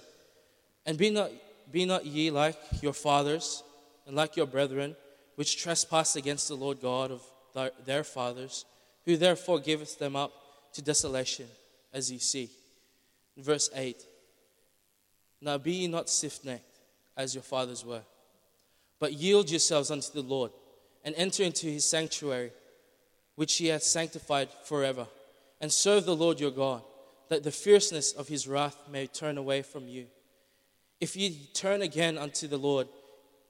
And 0.85 0.97
be 0.97 1.09
not, 1.09 1.31
be 1.71 1.85
not 1.85 2.05
ye 2.05 2.31
like 2.31 2.57
your 2.81 2.93
fathers 2.93 3.63
and 4.05 4.15
like 4.15 4.35
your 4.35 4.47
brethren, 4.47 4.95
which 5.35 5.61
trespassed 5.61 6.15
against 6.15 6.47
the 6.47 6.55
Lord 6.55 6.81
God 6.81 7.11
of 7.11 7.23
their 7.85 8.03
fathers, 8.03 8.65
who 9.05 9.17
therefore 9.17 9.59
giveth 9.59 9.99
them 9.99 10.15
up 10.15 10.31
to 10.73 10.81
desolation, 10.81 11.47
as 11.93 12.11
ye 12.11 12.19
see. 12.19 12.49
Verse 13.37 13.69
8 13.73 14.03
Now 15.41 15.57
be 15.57 15.71
ye 15.73 15.87
not 15.87 16.09
stiff 16.09 16.43
necked, 16.43 16.79
as 17.15 17.33
your 17.33 17.43
fathers 17.43 17.85
were 17.85 18.01
but 18.99 19.13
yield 19.13 19.49
yourselves 19.49 19.89
unto 19.89 20.11
the 20.11 20.21
Lord 20.21 20.51
and 21.03 21.15
enter 21.15 21.43
into 21.43 21.67
his 21.67 21.85
sanctuary, 21.85 22.51
which 23.35 23.55
he 23.55 23.67
hath 23.67 23.83
sanctified 23.83 24.49
forever, 24.65 25.07
and 25.61 25.71
serve 25.71 26.05
the 26.05 26.15
Lord 26.15 26.39
your 26.39 26.51
God. 26.51 26.83
That 27.29 27.43
the 27.43 27.51
fierceness 27.51 28.11
of 28.11 28.27
his 28.27 28.47
wrath 28.47 28.77
may 28.91 29.07
turn 29.07 29.37
away 29.37 29.61
from 29.61 29.87
you. 29.87 30.07
If 30.99 31.15
ye 31.15 31.47
turn 31.53 31.81
again 31.81 32.17
unto 32.17 32.47
the 32.47 32.57
Lord, 32.57 32.87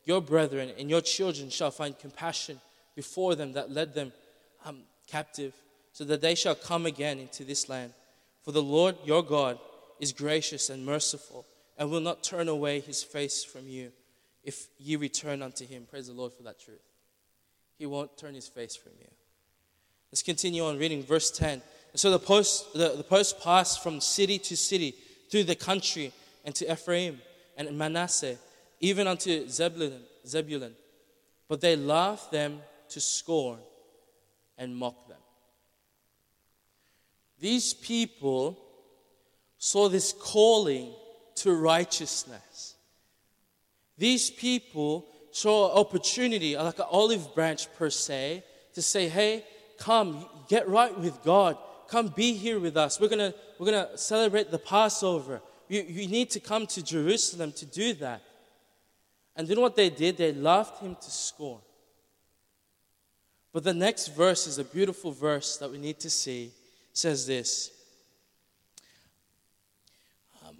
your 0.06 0.22
brethren 0.22 0.72
and 0.78 0.89
your 0.89 1.02
children 1.02 1.50
shall 1.50 1.72
find 1.72 1.98
compassion 1.98 2.60
before 2.96 3.36
them 3.36 3.54
that 3.54 3.72
led 3.72 3.94
them 3.94 4.12
um, 4.65 4.82
captive, 5.08 5.54
so 5.94 6.04
that 6.04 6.22
they 6.22 6.36
shall 6.36 6.56
come 6.56 6.86
again 6.86 7.20
into 7.20 7.44
this 7.44 7.70
land. 7.70 7.94
For 8.44 8.52
the 8.52 8.62
Lord 8.62 8.96
your 9.06 9.24
God 9.24 9.58
is 10.00 10.13
gracious 10.13 10.70
and 10.70 10.86
merciful, 10.86 11.46
and 11.78 11.89
will 11.89 12.02
not 12.02 12.24
turn 12.24 12.48
away 12.48 12.80
his 12.82 13.02
face 13.04 13.44
from 13.44 13.68
you 13.68 13.92
if 14.44 14.68
ye 14.78 14.96
return 14.96 15.42
unto 15.42 15.65
him. 15.65 15.88
Praise 15.89 16.08
the 16.08 16.13
Lord 16.13 16.34
for 16.34 16.44
that 16.44 16.60
truth. 16.60 16.82
He 17.78 17.86
won't 17.86 18.18
turn 18.18 18.36
his 18.36 18.48
face 18.48 18.76
from 18.76 18.92
you. 19.00 19.08
Let's 20.12 20.24
continue 20.24 20.65
on 20.65 20.78
reading 20.78 21.04
verse 21.04 21.32
10. 21.32 21.62
So 21.95 22.12
the 22.12 22.19
post, 22.19 22.73
the, 22.73 22.95
the 22.95 23.04
post 23.04 23.41
passed 23.41 23.82
from 23.84 23.99
city 23.99 24.38
to 24.39 24.56
city 24.56 24.95
through 25.30 25.45
the 25.45 25.56
country 25.56 26.12
and 26.45 26.54
to 26.56 26.71
Ephraim 26.71 27.19
and 27.58 27.78
Manasseh, 27.78 28.38
even 28.80 29.08
unto 29.08 29.47
Zebulun, 29.47 30.02
Zebulun. 30.25 30.73
But 31.47 31.62
they 31.62 31.75
laughed 31.75 32.32
them 32.32 32.62
to 32.89 32.99
scorn 32.99 33.60
and 34.58 34.75
mocked 34.75 35.10
them. 35.10 35.17
These 37.39 37.73
people 37.73 38.58
saw 39.58 39.89
this 39.89 40.13
calling 40.13 40.93
to 41.36 41.54
righteousness. 41.54 42.75
These 43.97 44.30
people 44.30 45.06
saw 45.32 45.73
opportunity, 45.80 46.56
like 46.58 46.80
an 46.80 46.86
olive 46.89 47.34
branch 47.36 47.71
per 47.75 47.89
se, 47.89 48.43
to 48.73 48.82
say, 48.82 49.10
hey, 49.10 49.43
come, 49.78 50.25
get 50.47 50.67
right 50.67 50.97
with 50.97 51.21
God. 51.23 51.58
Come 51.89 52.10
be 52.10 52.34
here 52.34 52.60
with 52.60 52.78
us. 52.78 52.99
We're 52.99 53.08
going 53.08 53.32
to 53.32 53.36
we're 53.58 53.65
gonna 53.65 53.97
celebrate 53.97 54.52
the 54.52 54.60
Passover. 54.60 55.41
You, 55.67 55.82
you 55.82 56.08
need 56.08 56.30
to 56.32 56.39
come 56.39 56.67
to 56.67 56.84
Jerusalem 56.84 57.52
to 57.54 57.65
do 57.65 57.93
that. 57.95 58.21
And 59.36 59.47
then 59.47 59.60
what 59.60 59.75
they 59.75 59.89
did, 59.89 60.17
they 60.17 60.34
laughed 60.34 60.82
him 60.82 60.95
to 60.95 61.12
scorn. 61.12 61.62
But 63.52 63.63
the 63.63 63.73
next 63.73 64.10
verse 64.10 64.47
is 64.47 64.60
a 64.60 64.63
beautiful 64.63 65.12
verse 65.12 65.58
that 65.58 65.71
we 65.71 65.78
need 65.78 65.99
to 66.02 66.10
see. 66.10 66.45
It 66.91 66.97
says 66.97 67.25
this. 67.25 67.71
Um, 70.47 70.58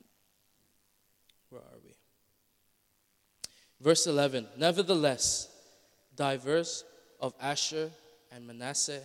where 1.50 1.62
are 1.62 1.80
we? 1.84 1.94
Verse 3.82 4.08
11 4.08 4.48
Nevertheless, 4.58 5.48
divers 6.16 6.84
of 7.20 7.34
Asher 7.40 7.92
and 8.32 8.48
Manasseh 8.48 9.02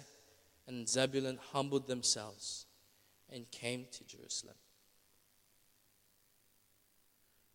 and 0.66 0.88
Zebulun 0.88 1.38
humbled 1.52 1.86
themselves 1.86 2.66
and 3.30 3.50
came 3.50 3.86
to 3.92 4.04
Jerusalem. 4.04 4.54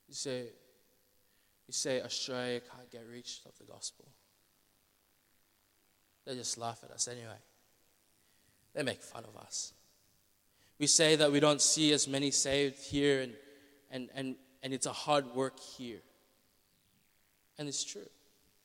You 0.07 0.15
say, 0.15 0.39
you 1.67 1.73
say 1.73 2.01
Australia 2.01 2.59
can't 2.59 2.89
get 2.91 3.05
reached 3.07 3.45
of 3.45 3.57
the 3.57 3.65
gospel. 3.65 4.05
They 6.25 6.35
just 6.35 6.57
laugh 6.57 6.83
at 6.83 6.91
us 6.91 7.07
anyway. 7.07 7.39
They 8.73 8.83
make 8.83 9.01
fun 9.01 9.23
of 9.25 9.35
us. 9.41 9.73
We 10.79 10.87
say 10.87 11.15
that 11.15 11.31
we 11.31 11.39
don't 11.39 11.61
see 11.61 11.91
as 11.91 12.07
many 12.07 12.31
saved 12.31 12.79
here 12.79 13.21
and, 13.21 13.33
and, 13.91 14.09
and, 14.15 14.35
and 14.63 14.73
it's 14.73 14.85
a 14.85 14.93
hard 14.93 15.25
work 15.35 15.59
here. 15.59 15.99
And 17.57 17.67
it's 17.67 17.83
true. 17.83 18.07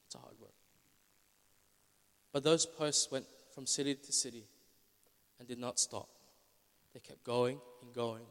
It's 0.07 0.14
a 0.14 0.18
hard 0.18 0.35
work. 0.40 0.52
But 2.33 2.44
those 2.44 2.66
posts 2.66 3.11
went 3.11 3.26
from 3.54 3.66
city 3.66 3.94
to 3.94 4.12
city 4.12 4.44
and 5.38 5.46
did 5.46 5.58
not 5.58 5.78
stop. 5.78 6.08
They 6.92 7.00
kept 7.00 7.24
going 7.24 7.60
and 7.82 7.92
going 7.94 8.24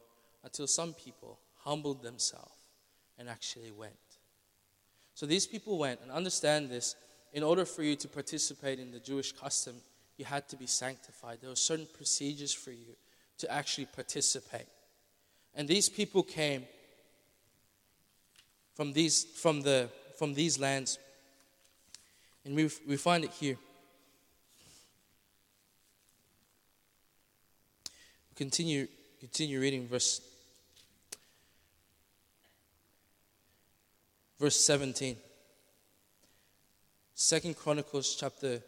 until 0.44 0.68
some 0.68 0.94
people 0.94 1.40
humbled 1.60 2.04
themselves 2.04 2.52
and 3.18 3.30
actually 3.30 3.72
went. 3.72 3.94
So 5.16 5.26
these 5.26 5.46
people 5.46 5.78
went, 5.78 6.02
and 6.02 6.12
understand 6.12 6.70
this 6.70 6.96
in 7.34 7.44
order 7.44 7.66
for 7.66 7.84
you 7.84 7.96
to 7.96 8.08
participate 8.08 8.80
in 8.80 8.92
the 8.92 9.00
Jewish 9.00 9.32
custom, 9.32 9.76
you 10.18 10.26
had 10.26 10.48
to 10.50 10.56
be 10.56 10.68
sanctified. 10.68 11.40
There 11.42 11.50
were 11.50 11.56
certain 11.56 11.88
procedures 11.94 12.54
for 12.54 12.72
you 12.72 12.96
to 13.40 13.52
actually 13.52 13.86
participate. 13.86 14.68
And 15.56 15.68
these 15.68 15.90
people 15.90 16.24
came 16.24 16.66
from 18.76 18.94
these, 18.94 19.24
from 19.24 19.62
the, 19.62 19.90
from 20.18 20.34
these 20.34 20.60
lands. 20.60 20.98
And 22.46 22.56
we, 22.56 22.70
we 22.88 22.98
find 22.98 23.24
it 23.24 23.32
here. 23.32 23.58
Continue, 28.36 28.88
continue 29.20 29.60
reading 29.60 29.88
verse 29.88 30.22
verse 34.40 34.60
17. 34.60 35.16
Second 37.16 37.56
Chronicles 37.56 38.16
chapter 38.20 38.60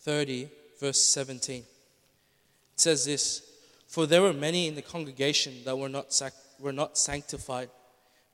30, 0.00 0.48
verse 0.80 1.04
17. 1.04 1.60
It 1.60 1.66
says 2.74 3.04
this 3.04 3.42
For 3.86 4.06
there 4.06 4.22
were 4.22 4.32
many 4.32 4.66
in 4.68 4.74
the 4.74 4.82
congregation 4.82 5.54
that 5.64 5.78
were 5.78 5.88
not, 5.88 6.12
sac- 6.12 6.32
were 6.58 6.72
not 6.72 6.98
sanctified. 6.98 7.68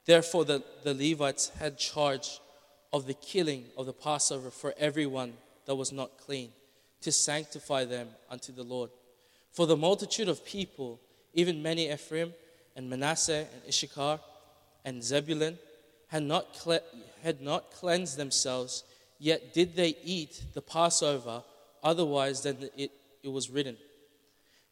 Therefore, 0.06 0.44
the, 0.44 0.62
the 0.84 0.94
Levites 0.94 1.50
had 1.58 1.78
charge 1.78 2.40
of 2.92 3.06
the 3.06 3.14
killing 3.14 3.64
of 3.76 3.86
the 3.86 3.92
Passover 3.92 4.50
for 4.50 4.72
everyone 4.78 5.34
that 5.66 5.74
was 5.74 5.92
not 5.92 6.16
clean, 6.18 6.50
to 7.02 7.12
sanctify 7.12 7.84
them 7.84 8.08
unto 8.30 8.52
the 8.52 8.62
Lord. 8.62 8.90
For 9.50 9.66
the 9.66 9.76
multitude 9.76 10.28
of 10.28 10.44
people, 10.44 11.00
even 11.34 11.62
many 11.62 11.90
Ephraim 11.90 12.32
and 12.76 12.88
Manasseh 12.88 13.46
and 13.52 13.62
Issachar 13.68 14.20
and 14.84 15.02
Zebulun, 15.02 15.58
had 16.08 16.22
not, 16.22 16.54
cle- 16.58 16.80
had 17.22 17.40
not 17.40 17.70
cleansed 17.72 18.16
themselves, 18.16 18.84
yet 19.18 19.52
did 19.52 19.76
they 19.76 19.96
eat 20.02 20.42
the 20.54 20.62
Passover 20.62 21.42
otherwise 21.82 22.42
than 22.42 22.68
it, 22.76 22.90
it 23.22 23.28
was 23.28 23.50
written. 23.50 23.76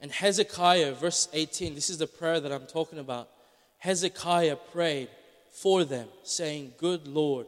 And 0.00 0.10
Hezekiah, 0.10 0.94
verse 0.94 1.28
18, 1.32 1.74
this 1.74 1.90
is 1.90 1.98
the 1.98 2.06
prayer 2.06 2.40
that 2.40 2.52
I'm 2.52 2.66
talking 2.66 2.98
about. 2.98 3.28
Hezekiah 3.78 4.56
prayed 4.72 5.08
for 5.50 5.84
them, 5.84 6.08
saying, 6.22 6.72
Good 6.78 7.08
Lord, 7.08 7.46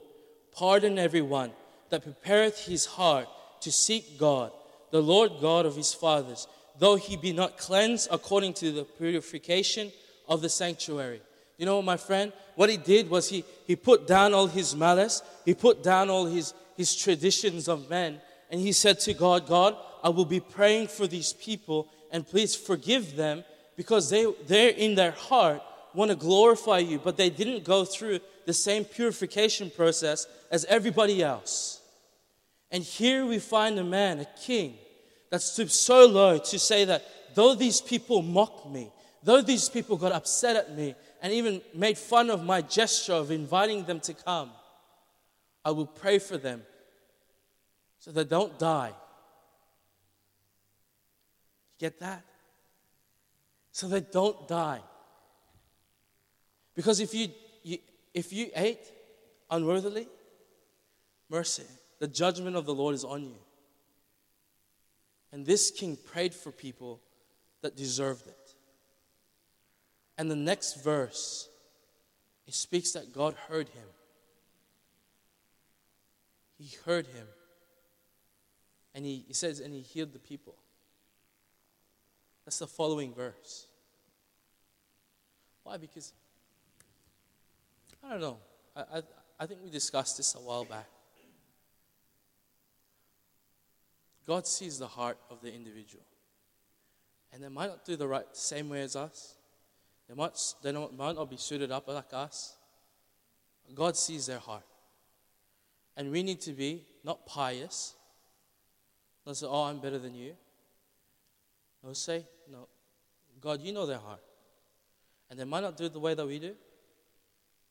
pardon 0.53 0.99
everyone 0.99 1.53
that 1.91 2.03
prepareth 2.03 2.67
his 2.67 2.87
heart 2.87 3.29
to 3.63 3.71
seek 3.71 4.19
God, 4.19 4.53
the 4.91 5.03
Lord 5.03 5.33
God 5.41 5.67
of 5.67 5.77
his 5.77 5.95
fathers, 5.95 6.49
though 6.81 6.97
he 6.97 7.17
be 7.17 7.33
not 7.33 7.57
cleansed 7.57 8.09
according 8.11 8.55
to 8.55 8.73
the 8.73 8.85
purification 8.85 9.93
of 10.29 10.43
the 10.43 10.49
sanctuary. 10.49 11.21
You 11.57 11.67
know, 11.67 11.81
my 11.81 11.97
friend, 11.97 12.33
what 12.57 12.71
he 12.71 12.77
did 12.77 13.09
was 13.09 13.29
he, 13.29 13.45
he 13.67 13.77
put 13.77 14.09
down 14.09 14.35
all 14.35 14.49
his 14.49 14.75
malice, 14.75 15.23
he 15.45 15.55
put 15.55 15.85
down 15.85 16.11
all 16.11 16.27
his, 16.27 16.53
his 16.77 16.97
traditions 16.97 17.69
of 17.69 17.89
men, 17.89 18.21
and 18.51 18.61
he 18.61 18.73
said 18.73 18.99
to 19.01 19.15
God, 19.15 19.47
God, 19.47 19.77
I 20.03 20.09
will 20.09 20.25
be 20.25 20.41
praying 20.41 20.89
for 20.89 21.07
these 21.07 21.33
people, 21.35 21.89
and 22.11 22.27
please 22.27 22.57
forgive 22.57 23.15
them 23.15 23.45
because 23.77 24.11
they, 24.11 24.27
they're 24.47 24.71
in 24.71 24.97
their 24.97 25.13
heart 25.13 25.63
want 25.95 26.11
to 26.11 26.17
glorify 26.17 26.79
you, 26.79 26.99
but 26.99 27.17
they 27.17 27.31
didn't 27.31 27.65
go 27.65 27.85
through 27.85 28.21
the 28.47 28.53
same 28.53 28.85
purification 28.85 29.71
process 29.71 30.27
as 30.51 30.65
everybody 30.67 31.23
else. 31.23 31.81
And 32.71 32.85
here 32.85 33.27
we 33.27 33.39
find 33.39 33.79
a 33.79 33.85
man, 33.85 34.21
a 34.21 34.27
king, 34.41 34.75
that 35.31 35.41
stooped 35.41 35.73
so 35.73 36.07
low 36.07 36.39
to 36.39 36.59
say 36.59 36.85
that 36.85 37.05
though 37.35 37.55
these 37.55 37.81
people 37.81 38.23
mocked 38.23 38.69
me, 38.69 38.91
though 39.23 39.41
these 39.41 39.69
people 39.69 39.97
got 39.97 40.13
upset 40.13 40.57
at 40.57 40.77
me, 40.77 40.95
and 41.23 41.33
even 41.33 41.61
made 41.75 41.99
fun 41.99 42.31
of 42.31 42.45
my 42.45 42.61
gesture 42.63 43.13
of 43.13 43.31
inviting 43.31 43.85
them 43.85 44.01
to 44.01 44.15
come, 44.15 44.51
I 45.65 45.71
will 45.71 45.87
pray 45.87 46.19
for 46.19 46.39
them 46.39 46.63
so 47.99 48.11
they 48.11 48.25
don't 48.25 48.59
die. 48.59 48.93
Get 51.79 52.01
that? 52.01 52.25
So 53.73 53.87
they 53.89 54.01
don't 54.01 54.49
die. 54.49 54.81
Because 56.75 57.01
if 57.01 57.15
you, 57.15 57.29
you, 57.63 57.79
if 58.15 58.33
you 58.33 58.51
ate 58.55 58.91
unworthily, 59.51 60.09
mercy, 61.29 61.65
the 61.99 62.09
judgment 62.09 62.57
of 62.57 62.65
the 62.65 62.75
Lord 62.75 62.95
is 62.95 63.05
on 63.05 63.25
you. 63.25 63.37
And 65.33 65.47
this 65.47 65.71
king 65.71 65.97
prayed 65.97 66.35
for 66.35 66.51
people 66.51 67.01
that 67.63 67.77
deserved 67.77 68.27
it. 68.27 68.55
And 70.19 70.31
the 70.31 70.37
next 70.37 70.83
verse, 70.83 71.49
it 72.47 72.55
speaks 72.55 72.93
that 72.93 73.13
God 73.13 73.35
heard 73.49 73.69
him. 73.69 73.87
He 76.59 76.77
heard 76.85 77.07
him. 77.07 77.27
And 78.95 79.05
he, 79.05 79.25
he 79.29 79.35
says, 79.35 79.61
and 79.61 79.73
he 79.73 79.81
healed 79.81 80.13
the 80.13 80.19
people. 80.19 80.57
That's 82.45 82.59
the 82.59 82.67
following 82.67 83.15
verse. 83.15 83.67
Why? 85.63 85.77
Because, 85.77 86.13
I 88.05 88.11
don't 88.11 88.21
know. 88.21 88.39
I, 88.75 88.81
I, 88.81 89.03
I 89.39 89.47
think 89.47 89.61
we 89.63 89.71
discussed 89.71 90.17
this 90.17 90.35
a 90.35 90.39
while 90.39 90.65
back. 90.65 90.87
God 94.31 94.47
sees 94.47 94.79
the 94.79 94.87
heart 94.87 95.19
of 95.29 95.43
the 95.43 95.53
individual. 95.53 96.05
And 97.33 97.43
they 97.43 97.49
might 97.49 97.67
not 97.67 97.85
do 97.85 97.97
the 97.97 98.07
right 98.07 98.27
same 98.31 98.69
way 98.69 98.81
as 98.83 98.95
us. 98.95 99.35
They 100.09 100.15
might, 100.15 100.39
they 100.63 100.71
might 100.71 101.17
not 101.17 101.29
be 101.29 101.37
suited 101.37 101.73
up 101.73 101.89
like 101.89 102.13
us. 102.13 102.57
God 103.75 103.97
sees 103.97 104.27
their 104.27 104.39
heart. 104.39 104.63
And 105.97 106.13
we 106.13 106.23
need 106.23 106.41
to 106.43 106.53
be 106.53 106.85
not 107.03 107.27
pious. 107.27 107.97
Not 109.27 109.37
say, 109.37 109.47
oh, 109.49 109.65
I'm 109.65 109.81
better 109.81 109.99
than 109.99 110.15
you. 110.15 110.35
No, 111.83 111.93
say, 111.93 112.25
no. 112.49 112.69
God, 113.41 113.61
you 113.61 113.73
know 113.73 113.85
their 113.85 113.99
heart. 113.99 114.23
And 115.29 115.41
they 115.41 115.45
might 115.45 115.63
not 115.63 115.77
do 115.77 115.87
it 115.87 115.93
the 115.93 115.99
way 115.99 116.15
that 116.15 116.25
we 116.25 116.39
do. 116.39 116.55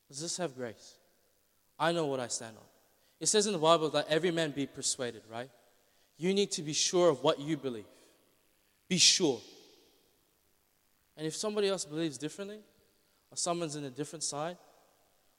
Let's 0.10 0.20
just 0.20 0.38
have 0.40 0.58
grace. 0.58 0.98
I 1.80 1.94
know 1.94 2.08
what 2.08 2.20
I 2.20 2.28
stand 2.28 2.58
on. 2.58 2.66
It 3.22 3.28
says 3.28 3.48
in 3.48 3.54
the 3.54 3.60
Bible 3.60 3.90
that 3.92 4.08
every 4.10 4.32
man 4.32 4.52
be 4.52 4.68
persuaded, 4.68 5.22
right? 5.32 5.50
You 6.20 6.34
need 6.34 6.52
to 6.52 6.62
be 6.62 6.74
sure 6.74 7.10
of 7.10 7.24
what 7.24 7.40
you 7.40 7.56
believe. 7.56 7.86
Be 8.90 8.98
sure. 8.98 9.40
And 11.16 11.26
if 11.26 11.36
somebody 11.36 11.70
else 11.70 11.86
believes 11.86 12.18
differently, 12.18 12.60
or 13.32 13.38
someone's 13.38 13.78
in 13.78 13.86
a 13.86 13.90
different 13.90 14.24
side, 14.24 14.58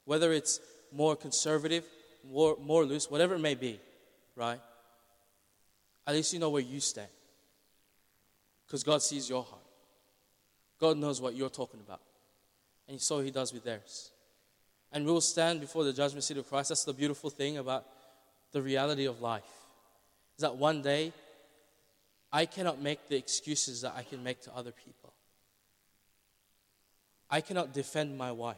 whether 0.05 0.33
it's 0.33 0.59
more 0.91 1.15
conservative, 1.15 1.85
more, 2.27 2.57
more 2.59 2.83
loose, 2.83 3.09
whatever 3.11 3.35
it 3.35 3.39
may 3.39 3.53
be, 3.53 3.79
right? 4.35 4.59
At 6.07 6.15
least 6.15 6.33
you 6.33 6.39
know 6.39 6.49
where 6.49 6.63
you 6.63 6.79
stand. 6.79 7.09
Because 8.65 8.83
God 8.83 9.03
sees 9.03 9.29
your 9.29 9.43
heart. 9.43 9.61
God 10.79 10.97
knows 10.97 11.21
what 11.21 11.35
you're 11.35 11.49
talking 11.49 11.79
about. 11.79 12.01
And 12.87 12.99
so 12.99 13.19
He 13.19 13.29
does 13.29 13.53
with 13.53 13.63
theirs. 13.63 14.09
And 14.91 15.05
we 15.05 15.11
will 15.11 15.21
stand 15.21 15.61
before 15.61 15.83
the 15.83 15.93
judgment 15.93 16.23
seat 16.23 16.37
of 16.37 16.49
Christ. 16.49 16.69
That's 16.69 16.85
the 16.85 16.93
beautiful 16.93 17.29
thing 17.29 17.57
about 17.57 17.85
the 18.51 18.61
reality 18.61 19.05
of 19.05 19.21
life. 19.21 19.43
Is 20.41 20.49
that 20.49 20.57
one 20.57 20.81
day 20.81 21.13
I 22.33 22.47
cannot 22.47 22.81
make 22.81 23.07
the 23.07 23.15
excuses 23.15 23.81
that 23.81 23.93
I 23.95 24.01
can 24.01 24.23
make 24.23 24.41
to 24.41 24.55
other 24.55 24.71
people. 24.71 25.13
I 27.29 27.41
cannot 27.41 27.73
defend 27.73 28.17
my 28.17 28.31
wife. 28.31 28.57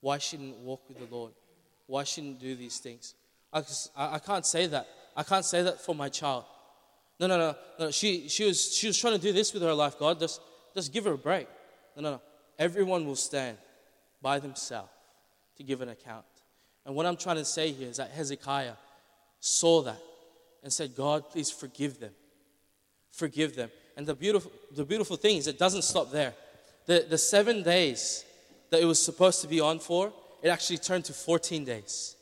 Why 0.00 0.18
shouldn't 0.18 0.58
walk 0.58 0.82
with 0.88 1.00
the 1.00 1.12
Lord? 1.12 1.32
Why 1.88 2.04
shouldn't 2.04 2.38
do 2.38 2.54
these 2.54 2.78
things? 2.78 3.14
I, 3.52 3.64
I 3.96 4.20
can't 4.20 4.46
say 4.46 4.68
that. 4.68 4.86
I 5.16 5.24
can't 5.24 5.44
say 5.44 5.60
that 5.64 5.80
for 5.80 5.92
my 5.92 6.08
child. 6.08 6.44
No, 7.18 7.26
no, 7.26 7.36
no, 7.36 7.56
no. 7.80 7.90
She, 7.90 8.28
she, 8.28 8.44
was, 8.44 8.72
she 8.72 8.86
was 8.86 8.96
trying 8.96 9.14
to 9.14 9.20
do 9.20 9.32
this 9.32 9.52
with 9.52 9.64
her 9.64 9.74
life, 9.74 9.98
God. 9.98 10.20
Just, 10.20 10.40
just 10.72 10.92
give 10.92 11.04
her 11.04 11.14
a 11.14 11.18
break. 11.18 11.48
No, 11.96 12.02
no, 12.02 12.10
no. 12.12 12.20
Everyone 12.60 13.06
will 13.06 13.16
stand 13.16 13.58
by 14.22 14.38
themselves 14.38 14.92
to 15.56 15.64
give 15.64 15.80
an 15.80 15.88
account. 15.88 16.26
And 16.86 16.94
what 16.94 17.06
I'm 17.06 17.16
trying 17.16 17.38
to 17.38 17.44
say 17.44 17.72
here 17.72 17.88
is 17.88 17.96
that 17.96 18.12
Hezekiah 18.12 18.74
saw 19.40 19.82
that 19.82 20.00
and 20.62 20.72
said, 20.72 20.94
God, 20.94 21.30
please 21.30 21.50
forgive 21.50 22.00
them. 22.00 22.12
Forgive 23.10 23.56
them. 23.56 23.70
And 23.96 24.06
the 24.06 24.14
beautiful, 24.14 24.52
the 24.74 24.84
beautiful 24.84 25.16
thing 25.16 25.36
is 25.36 25.46
it 25.46 25.58
doesn't 25.58 25.82
stop 25.82 26.10
there. 26.10 26.34
The, 26.86 27.06
the 27.08 27.18
seven 27.18 27.62
days 27.62 28.24
that 28.70 28.80
it 28.80 28.84
was 28.84 29.02
supposed 29.02 29.42
to 29.42 29.48
be 29.48 29.60
on 29.60 29.78
for, 29.78 30.12
it 30.42 30.48
actually 30.48 30.78
turned 30.78 31.04
to 31.06 31.12
14 31.12 31.64
days. 31.64 32.16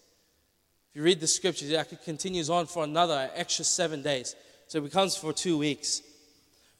If 0.91 0.97
you 0.97 1.03
read 1.03 1.21
the 1.21 1.27
scriptures, 1.27 1.71
it 1.71 1.77
actually 1.77 1.99
continues 2.05 2.51
on 2.51 2.67
for 2.67 2.85
another 2.85 3.31
extra 3.35 3.65
seven 3.65 4.03
days. 4.03 4.35
So 4.67 4.79
it 4.79 4.85
becomes 4.85 5.17
for 5.17 5.33
two 5.33 5.59
weeks. 5.59 6.03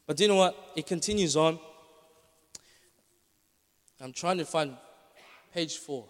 But 0.05 0.17
do 0.17 0.23
you 0.23 0.29
know 0.29 0.35
what? 0.35 0.57
It 0.75 0.87
continues 0.87 1.35
on. 1.35 1.59
I'm 4.01 4.13
trying 4.13 4.37
to 4.37 4.45
find 4.45 4.75
page 5.53 5.77
four. 5.77 6.05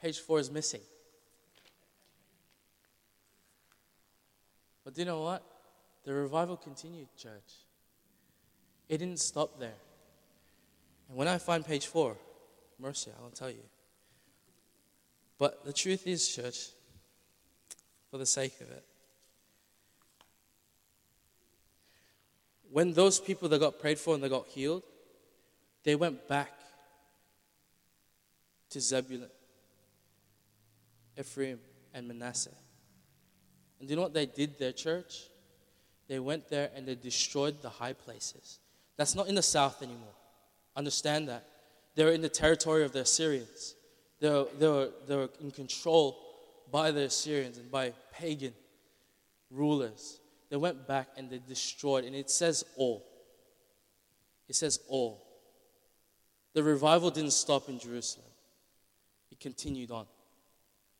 Page 0.00 0.18
four 0.20 0.40
is 0.40 0.50
missing. 0.50 0.80
But 4.84 4.94
do 4.94 5.00
you 5.00 5.06
know 5.06 5.22
what? 5.22 5.42
The 6.04 6.12
revival 6.12 6.56
continued, 6.56 7.08
church. 7.16 7.52
It 8.88 8.98
didn't 8.98 9.20
stop 9.20 9.58
there. 9.58 9.78
And 11.08 11.16
when 11.16 11.28
I 11.28 11.38
find 11.38 11.64
page 11.64 11.86
four, 11.86 12.16
mercy, 12.78 13.10
I 13.16 13.22
will 13.22 13.30
tell 13.30 13.50
you. 13.50 13.62
But 15.38 15.64
the 15.64 15.72
truth 15.72 16.06
is, 16.06 16.28
church, 16.28 16.68
for 18.10 18.18
the 18.18 18.26
sake 18.26 18.60
of 18.60 18.70
it, 18.70 18.84
when 22.70 22.92
those 22.92 23.20
people 23.20 23.48
that 23.48 23.60
got 23.60 23.78
prayed 23.78 23.98
for 23.98 24.14
and 24.14 24.22
they 24.22 24.28
got 24.28 24.46
healed, 24.46 24.82
they 25.84 25.94
went 25.94 26.26
back 26.26 26.52
to 28.70 28.80
Zebulun 28.80 29.28
Ephraim, 31.18 31.60
and 31.94 32.08
Manasseh. 32.08 32.50
And 33.82 33.88
do 33.88 33.94
you 33.94 33.96
know 33.96 34.02
what 34.02 34.14
they 34.14 34.26
did 34.26 34.60
their 34.60 34.70
church? 34.70 35.24
They 36.06 36.20
went 36.20 36.48
there 36.48 36.70
and 36.76 36.86
they 36.86 36.94
destroyed 36.94 37.60
the 37.62 37.68
high 37.68 37.94
places. 37.94 38.60
That's 38.96 39.16
not 39.16 39.26
in 39.26 39.34
the 39.34 39.42
south 39.42 39.82
anymore. 39.82 40.14
Understand 40.76 41.28
that. 41.28 41.44
They 41.96 42.04
were 42.04 42.12
in 42.12 42.20
the 42.20 42.28
territory 42.28 42.84
of 42.84 42.92
the 42.92 43.00
Assyrians. 43.00 43.74
They 44.20 44.30
were, 44.30 44.46
they 44.56 44.68
were, 44.68 44.90
they 45.08 45.16
were 45.16 45.30
in 45.40 45.50
control 45.50 46.16
by 46.70 46.92
the 46.92 47.00
Assyrians 47.06 47.58
and 47.58 47.72
by 47.72 47.92
pagan 48.12 48.54
rulers. 49.50 50.20
They 50.48 50.58
went 50.58 50.86
back 50.86 51.08
and 51.16 51.28
they 51.28 51.40
destroyed, 51.44 52.04
and 52.04 52.14
it 52.14 52.30
says 52.30 52.64
all. 52.76 53.04
It 54.48 54.54
says 54.54 54.78
all. 54.86 55.26
The 56.54 56.62
revival 56.62 57.10
didn't 57.10 57.32
stop 57.32 57.68
in 57.68 57.80
Jerusalem, 57.80 58.30
it 59.32 59.40
continued 59.40 59.90
on. 59.90 60.06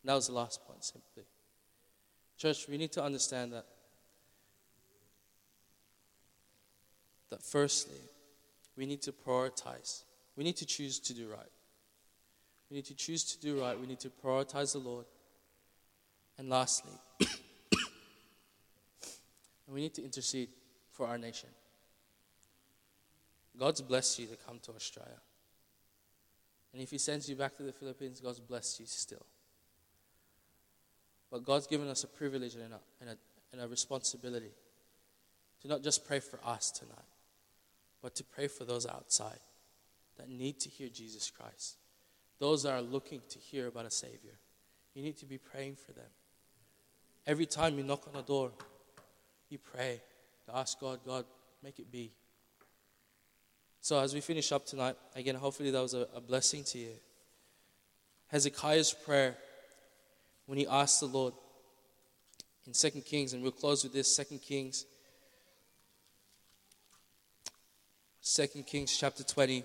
And 0.03 0.11
that 0.11 0.15
was 0.15 0.27
the 0.27 0.33
last 0.33 0.67
point, 0.67 0.83
simply. 0.83 1.23
Church, 2.43 2.67
we 2.69 2.77
need 2.77 2.91
to 2.91 3.05
understand 3.05 3.53
that. 3.53 3.65
That 7.31 7.41
firstly, 7.41 8.01
we 8.77 8.85
need 8.85 9.01
to 9.03 9.13
prioritize. 9.13 10.03
We 10.35 10.43
need 10.43 10.57
to 10.57 10.67
choose 10.67 10.99
to 10.99 11.15
do 11.15 11.29
right. 11.29 11.53
We 12.69 12.75
need 12.75 12.87
to 12.87 12.97
choose 12.97 13.23
to 13.23 13.41
do 13.41 13.61
right. 13.61 13.79
We 13.79 13.87
need 13.87 14.01
to 14.01 14.11
prioritize 14.11 14.73
the 14.73 14.81
Lord. 14.81 15.05
And 16.37 16.51
lastly, 16.51 16.91
we 19.69 19.81
need 19.81 19.95
to 19.95 20.03
intercede 20.03 20.49
for 20.91 21.07
our 21.07 21.19
nation. 21.19 21.51
God's 23.57 23.83
blessed 23.83 24.19
you 24.19 24.27
to 24.27 24.37
come 24.37 24.59
to 24.65 24.73
Australia. 24.73 25.21
And 26.73 26.83
if 26.83 26.91
He 26.91 26.99
sends 26.99 27.29
you 27.29 27.37
back 27.37 27.57
to 27.59 27.63
the 27.63 27.73
Philippines, 27.73 28.21
God's 28.21 28.41
blessed 28.41 28.81
you 28.81 28.87
still. 28.87 29.27
But 31.33 31.47
God's 31.47 31.67
given 31.67 31.89
us 31.89 32.05
a 32.05 32.09
privilege 32.09 32.55
and 32.57 32.75
a, 32.75 32.81
and 33.01 33.11
a, 33.11 33.17
and 33.53 33.63
a 33.63 33.67
responsibility 33.67 34.53
to 35.63 35.69
not 35.69 35.83
just 35.83 36.07
pray 36.07 36.21
for 36.21 36.39
us 36.45 36.71
tonight, 36.71 36.99
but 38.03 38.15
to 38.17 38.25
pray 38.25 38.49
for 38.49 38.65
those 38.65 38.87
outside 38.87 39.39
that 40.19 40.29
need 40.29 40.61
to 40.61 40.69
hear 40.69 40.89
Jesus 40.89 41.31
Christ, 41.31 41.77
those 42.39 42.65
that 42.65 42.73
are 42.73 42.83
looking 42.83 43.23
to 43.31 43.39
hear 43.39 43.67
about 43.69 43.87
a 43.87 43.91
Savior. 43.91 44.39
You 44.95 45.03
need 45.03 45.17
to 45.19 45.25
be 45.25 45.39
praying 45.39 45.77
for 45.77 45.93
them. 45.93 46.11
Every 47.27 47.47
time 47.47 47.79
you 47.79 47.85
knock 47.85 48.07
on 48.13 48.21
a 48.21 48.23
door, 48.23 48.51
you 49.49 49.57
pray 49.57 50.03
to 50.47 50.57
ask 50.57 50.79
God, 50.79 51.01
God, 51.07 51.25
make 51.63 51.79
it 51.79 51.91
be. 51.91 52.13
So, 53.81 53.99
as 53.99 54.13
we 54.13 54.21
finish 54.21 54.53
up 54.53 54.67
tonight, 54.67 54.97
again, 55.17 55.37
hopefully 55.37 55.71
that 55.71 55.81
was 55.81 55.95
a, 55.95 56.09
a 56.15 56.21
blessing 56.21 56.63
to 56.65 56.79
you. 56.79 56.93
Hezekiah's 58.29 58.93
prayer 58.93 59.37
when 60.47 60.59
he 60.59 60.67
asked 60.67 61.01
the 61.01 61.07
Lord 61.07 61.35
in 62.67 62.75
Second 62.75 63.03
Kings, 63.05 63.33
and 63.33 63.43
we'll 63.43 63.53
close 63.53 63.83
with 63.85 63.93
this 63.93 64.15
Second 64.15 64.41
Kings, 64.41 64.87
Second 68.21 68.67
Kings 68.67 68.97
chapter 68.97 69.25
20. 69.25 69.65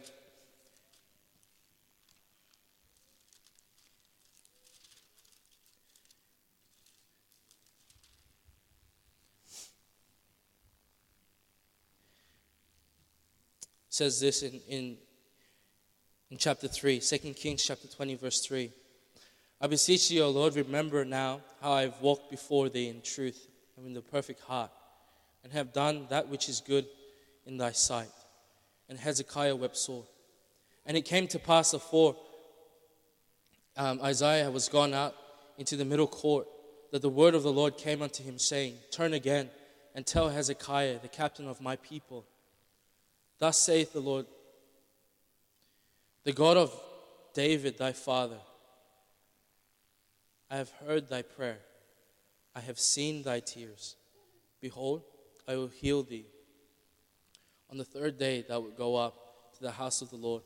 says 13.98 14.20
this 14.20 14.44
in, 14.44 14.62
in, 14.70 14.98
in 16.30 16.38
chapter 16.38 16.68
3, 16.68 17.00
2 17.00 17.18
Kings 17.34 17.64
chapter 17.64 17.88
20, 17.88 18.14
verse 18.14 18.46
3. 18.46 18.72
I 19.60 19.68
beseech 19.68 20.10
thee, 20.10 20.22
O 20.22 20.30
Lord, 20.30 20.56
remember 20.56 21.04
now 21.04 21.42
how 21.62 21.72
I 21.72 21.82
have 21.82 22.00
walked 22.02 22.30
before 22.30 22.70
thee 22.70 22.90
in 22.90 23.02
truth 23.02 23.48
and 23.76 23.88
in 23.88 23.94
the 23.94 24.02
perfect 24.02 24.42
heart, 24.42 24.72
and 25.44 25.52
have 25.54 25.74
done 25.74 26.06
that 26.10 26.28
which 26.28 26.48
is 26.48 26.62
good 26.62 26.86
in 27.46 27.58
thy 27.58 27.72
sight. 27.72 28.10
And 28.90 29.00
Hezekiah 29.00 29.56
wept 29.56 29.78
sore. 29.78 30.06
And 30.86 30.96
it 30.96 31.06
came 31.06 31.28
to 31.30 31.40
pass 31.40 31.74
afore 31.74 32.16
um, 33.76 34.00
Isaiah 34.02 34.50
was 34.50 34.70
gone 34.70 34.94
out 34.94 35.16
into 35.58 35.76
the 35.76 35.86
middle 35.86 36.08
court 36.08 36.48
that 36.92 37.02
the 37.02 37.10
word 37.10 37.36
of 37.36 37.44
the 37.44 37.52
Lord 37.52 37.78
came 37.78 38.02
unto 38.02 38.24
him, 38.24 38.40
saying, 38.40 38.76
Turn 38.92 39.14
again 39.14 39.50
and 39.94 40.06
tell 40.06 40.30
Hezekiah, 40.30 41.00
the 41.02 41.08
captain 41.08 41.48
of 41.48 41.62
my 41.62 41.76
people, 41.78 42.26
Thus 43.40 43.60
saith 43.60 43.94
the 43.94 44.00
Lord, 44.00 44.26
the 46.24 46.34
God 46.34 46.58
of 46.58 46.80
David 47.34 47.78
thy 47.78 47.92
father 47.92 48.38
I 50.50 50.58
have 50.58 50.72
heard 50.86 51.10
thy 51.10 51.22
prayer. 51.22 51.60
I 52.56 52.62
have 52.62 52.80
seen 52.80 53.24
thy 53.24 53.40
tears. 53.40 53.96
Behold, 54.62 55.04
I 55.48 55.56
will 55.56 55.68
heal 55.68 56.04
thee. 56.04 56.26
On 57.70 57.78
the 57.78 57.86
third 57.86 58.18
day 58.18 58.46
thou 58.48 58.62
wilt 58.62 58.78
go 58.78 58.96
up 58.96 59.54
to 59.56 59.62
the 59.62 59.72
house 59.72 60.02
of 60.02 60.10
the 60.10 60.16
Lord. 60.16 60.44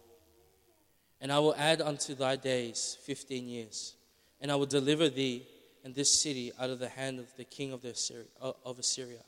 And 1.20 1.32
I 1.32 1.40
will 1.40 1.56
add 1.56 1.82
unto 1.82 2.16
thy 2.16 2.36
days 2.36 2.98
fifteen 3.04 3.48
years, 3.48 3.96
and 4.40 4.52
I 4.52 4.56
will 4.56 4.66
deliver 4.66 5.08
thee 5.08 5.48
and 5.84 5.94
this 5.94 6.12
city 6.22 6.52
out 6.60 6.72
of 6.72 6.80
the 6.80 6.90
hand 6.90 7.20
of 7.20 7.28
the 7.38 7.44
king 7.44 7.72
of, 7.72 7.82
the 7.82 7.90
Assyria, 7.90 8.26
uh, 8.42 8.54
of 8.66 8.80
Assyria. 8.80 9.24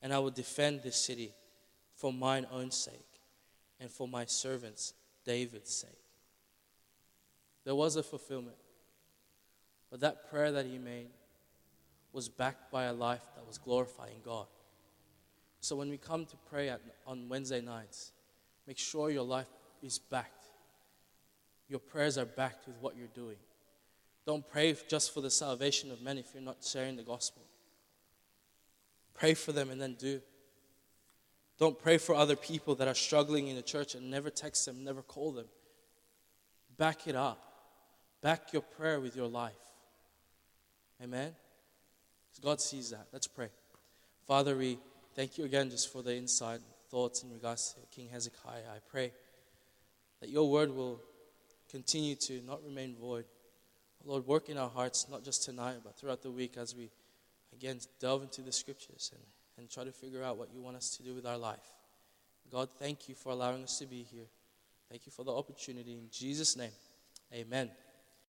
And 0.00 0.12
I 0.12 0.18
will 0.20 0.30
defend 0.30 0.82
this 0.82 0.96
city 0.96 1.32
for 1.96 2.12
mine 2.12 2.46
own 2.50 2.70
sake 2.70 3.20
and 3.80 3.90
for 3.90 4.08
my 4.08 4.24
servants 4.24 4.94
David's 5.24 5.74
sake. 5.74 5.90
There 7.64 7.74
was 7.74 7.96
a 7.96 8.02
fulfillment. 8.02 8.56
But 9.90 10.00
that 10.00 10.30
prayer 10.30 10.52
that 10.52 10.66
he 10.66 10.78
made 10.78 11.08
was 12.12 12.28
backed 12.28 12.70
by 12.70 12.84
a 12.84 12.92
life 12.92 13.24
that 13.36 13.46
was 13.46 13.58
glorifying 13.58 14.20
God. 14.24 14.46
So 15.60 15.76
when 15.76 15.90
we 15.90 15.96
come 15.96 16.24
to 16.26 16.36
pray 16.50 16.68
at, 16.68 16.80
on 17.06 17.28
Wednesday 17.28 17.60
nights, 17.60 18.12
make 18.66 18.78
sure 18.78 19.10
your 19.10 19.24
life 19.24 19.46
is 19.82 19.98
backed. 19.98 20.44
Your 21.68 21.80
prayers 21.80 22.16
are 22.16 22.24
backed 22.24 22.66
with 22.66 22.76
what 22.80 22.96
you're 22.96 23.08
doing. 23.14 23.36
Don't 24.26 24.46
pray 24.46 24.76
just 24.88 25.12
for 25.12 25.20
the 25.20 25.30
salvation 25.30 25.90
of 25.90 26.02
men 26.02 26.18
if 26.18 26.26
you're 26.34 26.42
not 26.42 26.58
sharing 26.62 26.96
the 26.96 27.02
gospel. 27.02 27.42
Pray 29.14 29.34
for 29.34 29.52
them 29.52 29.70
and 29.70 29.80
then 29.80 29.94
do. 29.94 30.20
Don't 31.58 31.78
pray 31.78 31.98
for 31.98 32.14
other 32.14 32.36
people 32.36 32.74
that 32.76 32.86
are 32.86 32.94
struggling 32.94 33.48
in 33.48 33.56
the 33.56 33.62
church 33.62 33.94
and 33.94 34.10
never 34.10 34.30
text 34.30 34.64
them, 34.64 34.84
never 34.84 35.02
call 35.02 35.32
them. 35.32 35.46
Back 36.76 37.08
it 37.08 37.16
up. 37.16 37.42
Back 38.22 38.52
your 38.52 38.62
prayer 38.62 39.00
with 39.00 39.16
your 39.16 39.26
life. 39.26 39.52
Amen? 41.02 41.32
God 42.42 42.60
sees 42.60 42.90
that. 42.90 43.06
Let's 43.12 43.26
pray. 43.26 43.48
Father, 44.26 44.56
we 44.56 44.78
thank 45.14 45.38
you 45.38 45.44
again 45.44 45.70
just 45.70 45.92
for 45.92 46.02
the 46.02 46.16
insight, 46.16 46.60
thoughts 46.90 47.22
in 47.22 47.32
regards 47.32 47.74
to 47.74 47.80
King 47.94 48.08
Hezekiah. 48.10 48.68
I 48.74 48.78
pray 48.90 49.12
that 50.20 50.28
your 50.28 50.50
word 50.50 50.74
will 50.74 51.00
continue 51.70 52.14
to 52.16 52.40
not 52.46 52.62
remain 52.64 52.94
void. 53.00 53.24
Lord, 54.04 54.26
work 54.26 54.48
in 54.48 54.58
our 54.58 54.68
hearts, 54.70 55.06
not 55.10 55.24
just 55.24 55.44
tonight, 55.44 55.78
but 55.84 55.96
throughout 55.96 56.22
the 56.22 56.30
week 56.30 56.56
as 56.56 56.74
we 56.74 56.90
again 57.52 57.78
delve 58.00 58.22
into 58.22 58.42
the 58.42 58.52
scriptures 58.52 59.12
and, 59.14 59.22
and 59.58 59.70
try 59.70 59.84
to 59.84 59.92
figure 59.92 60.22
out 60.22 60.36
what 60.36 60.52
you 60.52 60.60
want 60.60 60.76
us 60.76 60.96
to 60.96 61.02
do 61.02 61.14
with 61.14 61.26
our 61.26 61.38
life. 61.38 61.72
God, 62.50 62.68
thank 62.78 63.08
you 63.08 63.14
for 63.14 63.30
allowing 63.30 63.62
us 63.64 63.78
to 63.78 63.86
be 63.86 64.02
here. 64.02 64.26
Thank 64.88 65.04
you 65.06 65.12
for 65.12 65.24
the 65.24 65.32
opportunity. 65.32 65.92
In 65.92 66.08
Jesus' 66.10 66.56
name, 66.56 66.70
amen. 67.34 67.70